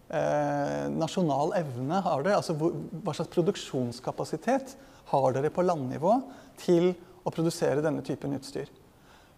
eh, 0.09 0.87
nasjonal 0.93 1.53
evne 1.59 2.01
har 2.05 2.25
dere? 2.25 2.39
Altså 2.39 2.55
hva 2.57 3.15
slags 3.15 3.31
produksjonskapasitet 3.33 4.75
har 5.11 5.35
dere 5.35 5.51
på 5.53 5.65
landnivå 5.65 6.17
til 6.61 6.91
å 7.23 7.33
produsere 7.33 7.83
denne 7.83 8.03
typen 8.05 8.35
utstyr? 8.37 8.69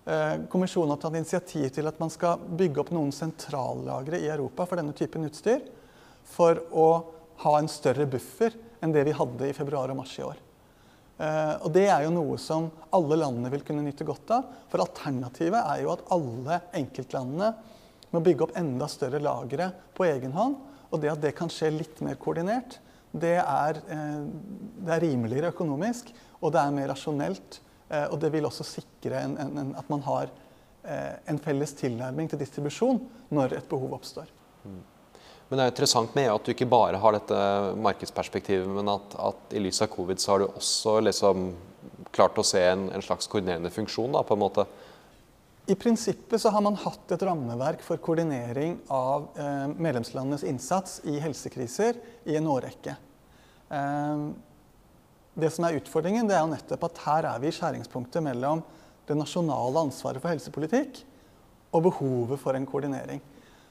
Eh, 0.10 0.36
kommisjonen 0.50 0.96
har 0.96 1.02
tatt 1.02 1.18
initiativ 1.20 1.70
til 1.76 1.90
at 1.90 2.00
man 2.02 2.12
skal 2.14 2.42
bygge 2.58 2.82
opp 2.82 2.92
noen 2.96 3.12
sentrallagre 3.14 4.22
i 4.22 4.30
Europa 4.32 4.66
for 4.66 4.80
denne 4.80 4.96
typen 4.98 5.28
utstyr, 5.28 5.62
for 6.26 6.62
å 6.72 6.90
ha 7.44 7.56
en 7.60 7.70
større 7.72 8.08
buffer 8.10 8.56
enn 8.82 8.94
det 8.96 9.04
vi 9.08 9.16
hadde 9.16 9.50
i 9.50 9.56
februar 9.56 9.92
og 9.92 10.00
mars 10.00 10.16
i 10.18 10.26
år. 10.26 10.40
Eh, 11.20 11.56
og 11.62 11.72
Det 11.76 11.86
er 11.92 12.06
jo 12.06 12.14
noe 12.16 12.38
som 12.40 12.70
alle 12.96 13.20
landene 13.20 13.52
vil 13.52 13.66
kunne 13.68 13.84
nyte 13.84 14.08
godt 14.08 14.32
av. 14.32 14.48
For 14.72 14.82
alternativet 14.84 15.60
er 15.60 15.84
jo 15.84 15.92
at 15.94 16.06
alle 16.16 16.62
enkeltlandene 16.80 17.52
med 18.10 18.19
å 18.22 18.26
bygge 18.26 18.45
opp 18.45 18.58
enda 18.60 18.88
større 18.91 19.22
lagre 19.24 19.72
på 19.98 20.08
egen 20.10 20.36
hånd. 20.36 20.58
Og 20.89 21.02
det 21.02 21.12
at 21.12 21.22
det 21.22 21.36
kan 21.38 21.52
skje 21.54 21.72
litt 21.76 22.02
mer 22.06 22.17
koordinert, 22.22 22.80
det 23.12 23.38
er, 23.41 23.82
eh, 23.89 24.22
det 24.86 24.93
er 24.93 25.04
rimeligere 25.06 25.54
økonomisk, 25.54 26.12
og 26.41 26.54
det 26.54 26.62
er 26.62 26.76
mer 26.76 26.91
rasjonelt. 26.91 27.60
Eh, 27.89 28.06
og 28.10 28.19
det 28.22 28.32
vil 28.34 28.45
også 28.45 28.65
sikre 28.65 29.24
en, 29.24 29.36
en, 29.41 29.58
en, 29.58 29.74
at 29.78 29.89
man 29.89 30.04
har 30.06 30.30
eh, 30.84 31.15
en 31.30 31.41
felles 31.41 31.74
tilnærming 31.78 32.30
til 32.30 32.41
distribusjon 32.41 33.02
når 33.34 33.58
et 33.58 33.69
behov 33.69 33.98
oppstår. 33.98 34.30
Mm. 34.65 34.82
Men 35.50 35.58
det 35.58 35.63
er 35.63 35.72
interessant 35.74 36.13
med 36.13 36.30
at 36.30 36.45
du 36.45 36.54
ikke 36.54 36.69
bare 36.69 37.00
har 37.02 37.15
dette 37.15 37.39
markedsperspektivet, 37.82 38.69
men 38.69 38.91
at, 38.93 39.15
at 39.17 39.58
i 39.58 39.63
lys 39.63 39.82
av 39.82 39.89
covid 39.89 40.22
så 40.22 40.36
har 40.36 40.43
du 40.43 40.52
også 40.52 41.00
liksom 41.02 41.50
klart 42.13 42.38
å 42.38 42.45
se 42.45 42.62
en, 42.62 42.86
en 42.93 43.06
slags 43.06 43.30
koordinerende 43.30 43.72
funksjon 43.74 44.13
da, 44.13 44.22
på 44.26 44.38
en 44.38 44.43
måte. 44.43 44.65
I 45.70 45.76
prinsippet 45.76 46.42
så 46.42 46.50
har 46.50 46.64
man 46.66 46.78
hatt 46.82 47.12
et 47.14 47.22
rammeverk 47.22 47.84
for 47.86 48.02
koordinering 48.02 48.80
av 48.90 49.28
eh, 49.38 49.68
medlemslandenes 49.78 50.42
innsats 50.50 50.96
i 51.06 51.20
helsekriser 51.22 52.00
i 52.26 52.38
en 52.40 52.48
årrekke. 52.50 52.96
Eh, 53.78 54.24
det 55.38 55.52
som 55.54 55.68
er 55.68 55.78
utfordringen, 55.78 56.26
det 56.26 56.34
er 56.40 56.42
jo 56.42 56.50
nettopp 56.56 56.88
at 56.88 57.02
her 57.04 57.28
er 57.30 57.44
vi 57.44 57.52
i 57.52 57.54
skjæringspunktet 57.54 58.26
mellom 58.26 58.64
det 59.06 59.18
nasjonale 59.20 59.84
ansvaret 59.86 60.24
for 60.24 60.34
helsepolitikk 60.34 61.04
og 61.70 61.86
behovet 61.86 62.42
for 62.42 62.58
en 62.58 62.66
koordinering. 62.66 63.22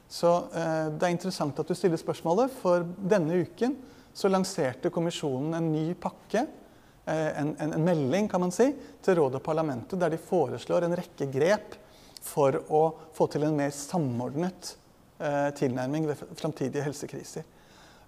Så 0.07 0.37
eh, 0.55 0.95
det 0.95 1.03
er 1.03 1.17
interessant 1.17 1.59
at 1.59 1.67
du 1.67 1.75
stiller 1.75 1.99
spørsmålet, 1.99 2.55
for 2.63 2.87
denne 3.11 3.43
uken 3.43 3.75
så 4.15 4.31
lanserte 4.31 4.95
kommisjonen 4.95 5.59
en 5.59 5.73
ny 5.75 5.99
pakke 5.99 6.45
eh, 6.47 7.43
en, 7.43 7.53
en, 7.59 7.75
en, 7.75 7.91
melding 7.91 8.31
kan 8.31 8.47
man 8.47 8.55
si, 8.55 8.71
til 9.03 9.19
rådet 9.19 9.43
og 9.43 9.47
parlamentet 9.51 9.99
der 9.99 10.15
de 10.15 10.23
foreslår 10.31 10.87
en 10.87 10.99
rekke 11.03 11.27
grep 11.35 11.79
for 12.25 12.59
å 12.69 12.83
få 13.17 13.29
til 13.33 13.47
en 13.47 13.57
mer 13.59 13.71
samordnet 13.75 14.75
eh, 15.21 15.49
tilnærming 15.59 16.09
ved 16.11 16.25
framtidige 16.39 16.85
helsekriser. 16.87 17.47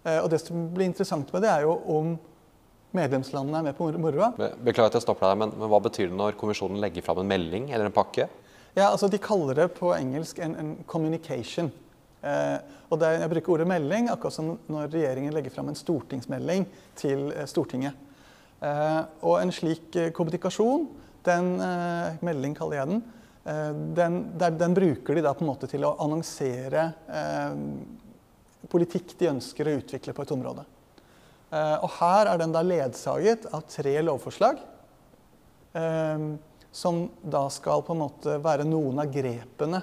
Eh, 0.04 0.18
og 0.18 0.30
Det 0.32 0.40
som 0.42 0.68
blir 0.74 0.88
interessant 0.90 1.32
med 1.32 1.44
det, 1.44 1.50
er 1.52 1.66
jo 1.66 1.76
om 1.94 2.14
medlemslandene 2.96 3.60
er 3.60 3.68
med 3.68 3.78
på 3.78 3.90
moroa. 4.02 4.32
Beklager 4.64 4.90
at 4.90 4.98
jeg 4.98 5.06
stopper 5.06 5.28
deg, 5.28 5.42
men, 5.44 5.54
men, 5.56 5.70
hva 5.70 5.80
betyr 5.84 6.10
det 6.10 6.18
når 6.18 6.38
kommisjonen 6.40 6.80
legger 6.82 7.04
fram 7.06 7.22
en 7.22 7.30
melding 7.30 7.70
eller 7.70 7.86
en 7.86 7.94
pakke? 7.94 8.26
Ja, 8.74 8.90
altså 8.90 9.08
De 9.10 9.18
kaller 9.22 9.58
det 9.58 9.70
på 9.76 9.92
engelsk 9.94 10.38
en, 10.42 10.56
en 10.58 10.72
communication. 10.90 11.70
Eh, 12.22 12.58
og 12.90 13.02
er, 13.02 13.20
Jeg 13.22 13.30
bruker 13.32 13.54
ordet 13.54 13.68
melding, 13.70 14.10
akkurat 14.10 14.34
som 14.34 14.54
når 14.70 14.90
regjeringen 14.92 15.34
legger 15.34 15.54
fram 15.54 15.70
en 15.70 15.78
stortingsmelding 15.78 16.66
til 16.98 17.30
eh, 17.32 17.46
Stortinget. 17.50 18.08
Eh, 18.60 19.00
og 19.22 19.38
en 19.40 19.54
slik 19.54 19.96
eh, 19.96 20.10
kommunikasjon, 20.16 20.88
den 21.24 21.48
melding 22.24 22.54
kaller 22.56 22.78
jeg 22.78 22.88
den, 22.88 23.00
den, 23.40 24.16
der, 24.38 24.52
den, 24.52 24.74
bruker 24.76 25.16
de 25.16 25.22
da 25.24 25.32
på 25.34 25.44
en 25.44 25.48
måte 25.48 25.68
til 25.70 25.86
å 25.88 25.94
annonsere 26.04 26.82
eh, 27.08 27.54
politikk 28.68 29.14
de 29.18 29.30
ønsker 29.30 29.68
å 29.68 29.78
utvikle 29.78 30.12
på 30.14 30.26
et 30.26 30.34
område. 30.34 30.66
Eh, 31.50 31.76
og 31.82 31.90
her 31.98 32.30
er 32.30 32.40
den 32.40 32.54
da 32.54 32.62
ledsaget 32.62 33.48
av 33.54 33.64
tre 33.70 33.96
lovforslag. 34.04 34.60
Eh, 35.72 36.26
som 36.70 37.00
da 37.22 37.48
skal 37.50 37.82
på 37.82 37.96
en 37.96 38.04
måte 38.04 38.36
være 38.42 38.66
noen 38.68 39.02
av 39.02 39.10
grepene 39.10 39.80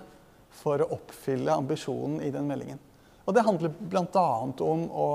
for 0.57 0.81
å 0.81 0.93
oppfylle 0.95 1.55
ambisjonen 1.55 2.21
i 2.23 2.31
den 2.31 2.47
meldingen. 2.47 2.79
Og 3.27 3.35
det 3.35 3.43
handler 3.43 3.73
bl.a. 3.75 4.27
om 4.63 4.85
å 4.87 5.09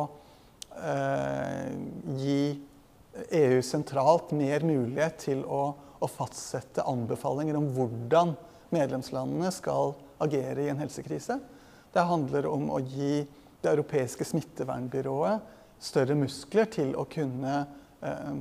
eh, 0.76 1.72
gi 2.20 2.42
EU 3.40 3.62
sentralt 3.64 4.34
mer 4.36 4.64
mulighet 4.68 5.16
til 5.24 5.40
å 5.48 5.62
å 6.02 6.10
fastsette 6.10 6.84
anbefalinger 6.88 7.56
om 7.58 7.68
hvordan 7.76 8.34
medlemslandene 8.72 9.52
skal 9.54 9.94
agere 10.22 10.64
i 10.64 10.70
en 10.72 10.80
helsekrise. 10.82 11.38
Det 11.92 12.06
handler 12.08 12.48
om 12.48 12.70
å 12.72 12.80
gi 12.80 13.22
det 13.62 13.70
europeiske 13.70 14.26
smittevernbyrået 14.26 15.50
større 15.82 16.16
muskler 16.18 16.68
til 16.72 16.94
å 16.98 17.06
kunne 17.10 17.54
eh, 18.02 18.34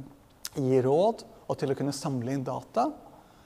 gi 0.55 0.81
råd 0.85 1.23
og 1.47 1.57
til 1.59 1.73
å 1.73 1.77
kunne 1.77 1.95
samle 1.95 2.35
inn 2.35 2.45
data. 2.47 2.87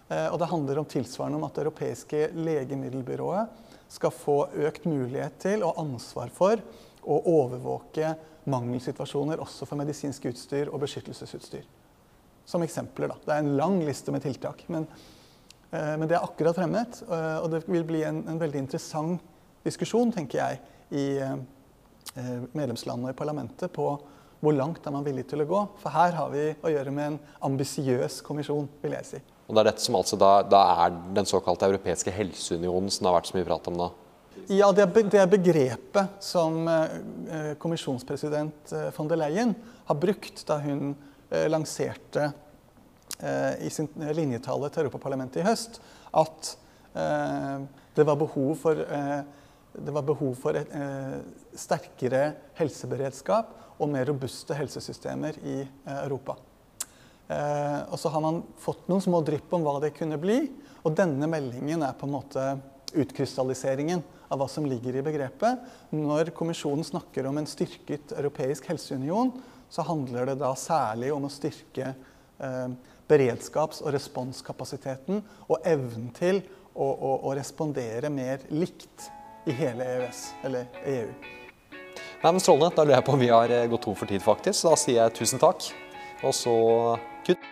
Eh, 0.08 0.28
og 0.30 0.40
det 0.42 0.52
handler 0.52 0.82
om 0.82 0.90
tilsvarende 0.90 1.40
om 1.40 1.48
at 1.48 1.56
det 1.56 1.66
europeiske 1.66 2.28
legemiddelbyrået 2.38 3.64
skal 3.96 4.14
få 4.14 4.38
økt 4.68 4.88
mulighet 4.90 5.40
til 5.42 5.66
og 5.66 5.80
ansvar 5.82 6.32
for 6.34 6.62
å 7.06 7.20
overvåke 7.32 8.16
mangelsituasjoner 8.50 9.42
også 9.42 9.66
for 9.66 9.80
medisinsk 9.80 10.28
utstyr 10.30 10.70
og 10.70 10.84
beskyttelsesutstyr 10.84 11.66
som 12.46 12.64
eksempler. 12.64 13.10
Da. 13.12 13.18
Det 13.26 13.34
er 13.34 13.44
en 13.44 13.56
lang 13.58 13.80
liste 13.86 14.14
med 14.14 14.24
tiltak. 14.24 14.64
Men, 14.68 14.88
eh, 15.72 15.96
men 15.98 16.08
det 16.08 16.18
er 16.18 16.26
akkurat 16.26 16.58
fremmet, 16.58 17.02
eh, 17.10 17.38
og 17.42 17.50
det 17.52 17.66
vil 17.68 17.86
bli 17.88 18.04
en, 18.06 18.24
en 18.30 18.42
veldig 18.42 18.66
interessant 18.66 19.22
diskusjon, 19.66 20.14
tenker 20.14 20.42
jeg, 20.44 20.60
i 20.94 21.06
eh, 21.18 21.38
medlemslandene 22.54 23.10
og 23.10 23.16
i 23.16 23.18
parlamentet 23.18 23.74
på 23.74 23.88
hvor 24.46 24.54
langt 24.54 24.86
er 24.86 24.94
man 24.94 25.06
villig 25.06 25.26
til 25.30 25.42
å 25.42 25.48
gå. 25.50 25.62
For 25.82 25.96
her 25.96 26.14
har 26.14 26.30
vi 26.30 26.52
å 26.62 26.70
gjøre 26.70 26.94
med 26.94 27.08
en 27.08 27.20
ambisiøs 27.48 28.20
kommisjon, 28.26 28.68
vil 28.84 28.94
jeg 29.00 29.10
si. 29.10 29.22
Og 29.48 29.56
det 29.56 29.62
er 29.62 29.70
dette 29.72 29.82
som 29.82 29.98
altså 29.98 30.18
da, 30.20 30.32
da 30.46 30.62
er 30.86 30.94
den 31.16 31.26
såkalte 31.30 31.70
europeiske 31.70 32.14
helseunionen 32.14 32.92
som 32.94 33.06
det 33.06 33.10
har 33.10 33.18
vært 33.18 33.30
så 33.32 33.38
mye 33.38 33.48
prat 33.48 33.70
om 33.72 33.80
da? 33.80 33.90
Ja, 34.52 34.70
det 34.76 34.84
er, 34.86 35.30
begrepet 35.32 36.22
som 36.22 36.68
kommisjonspresident 37.62 38.74
von 38.94 39.10
der 39.10 39.22
Leyen 39.24 39.56
har 39.88 39.98
brukt 39.98 40.44
da 40.46 40.60
hun 40.62 40.92
lanserte 41.52 42.30
eh, 43.20 43.66
i 43.68 43.72
sin 43.74 43.90
linjetale 43.96 44.70
til 44.72 44.86
Europaparlamentet 44.86 45.42
i 45.42 45.48
høst 45.48 45.80
at 46.16 46.52
eh, 46.98 47.66
det 47.96 48.06
var 48.08 48.20
behov 48.20 48.56
for, 48.60 48.80
var 49.88 50.04
behov 50.04 50.34
for 50.40 50.58
et, 50.60 50.72
sterkere 51.56 52.26
helseberedskap 52.58 53.54
og 53.80 53.92
mer 53.94 54.10
robuste 54.10 54.56
helsesystemer 54.58 55.40
i 55.48 55.62
Europa. 55.94 56.36
Og 57.88 57.96
så 57.96 58.12
har 58.12 58.24
man 58.24 58.42
fått 58.60 58.90
noen 58.92 59.04
små 59.04 59.22
drypp 59.24 59.56
om 59.56 59.64
hva 59.64 59.78
det 59.80 59.94
kunne 59.96 60.20
bli. 60.20 60.42
Og 60.84 60.92
denne 61.00 61.30
meldingen 61.32 61.88
er 61.88 61.96
på 61.96 62.10
en 62.10 62.18
måte 62.18 62.44
utkrystalliseringen 63.00 64.04
av 64.30 64.40
hva 64.42 64.48
som 64.50 64.66
ligger 64.68 64.98
i 64.98 65.04
begrepet. 65.06 65.62
Når 65.96 66.32
kommisjonen 66.38 66.86
snakker 66.86 67.28
om 67.30 67.40
en 67.40 67.50
styrket 67.50 68.16
europeisk 68.18 68.70
helseunion, 68.72 69.34
så 69.70 69.86
handler 69.88 70.32
det 70.32 70.38
da 70.42 70.52
særlig 70.60 71.12
om 71.14 71.26
å 71.28 71.32
styrke 71.32 71.94
eh, 71.94 72.68
beredskaps- 73.10 73.82
og 73.84 73.94
responskapasiteten 73.96 75.24
og 75.48 75.58
evnen 75.68 76.12
til 76.16 76.42
å, 76.74 76.86
å, 76.86 77.12
å, 77.30 77.34
respondere 77.38 78.12
mer 78.12 78.44
likt 78.52 79.10
i 79.46 79.56
hele 79.56 79.86
EØS, 79.86 80.22
eller 80.48 80.80
EU. 80.92 81.10
Nei, 82.24 82.32
men 82.32 82.42
Strålende. 82.42 82.74
Da 82.76 82.86
lurer 82.86 82.98
jeg 82.98 83.06
på 83.06 83.14
om 83.16 83.22
vi 83.22 83.34
har 83.34 83.52
eh, 83.54 83.68
gått 83.70 83.86
tom 83.86 83.98
for 83.98 84.10
tid, 84.10 84.24
faktisk. 84.24 84.66
Da 84.66 84.78
sier 84.80 85.04
jeg 85.04 85.18
tusen 85.20 85.42
takk. 85.42 85.68
Og 86.26 86.34
så 86.34 86.56
kutt. 87.28 87.52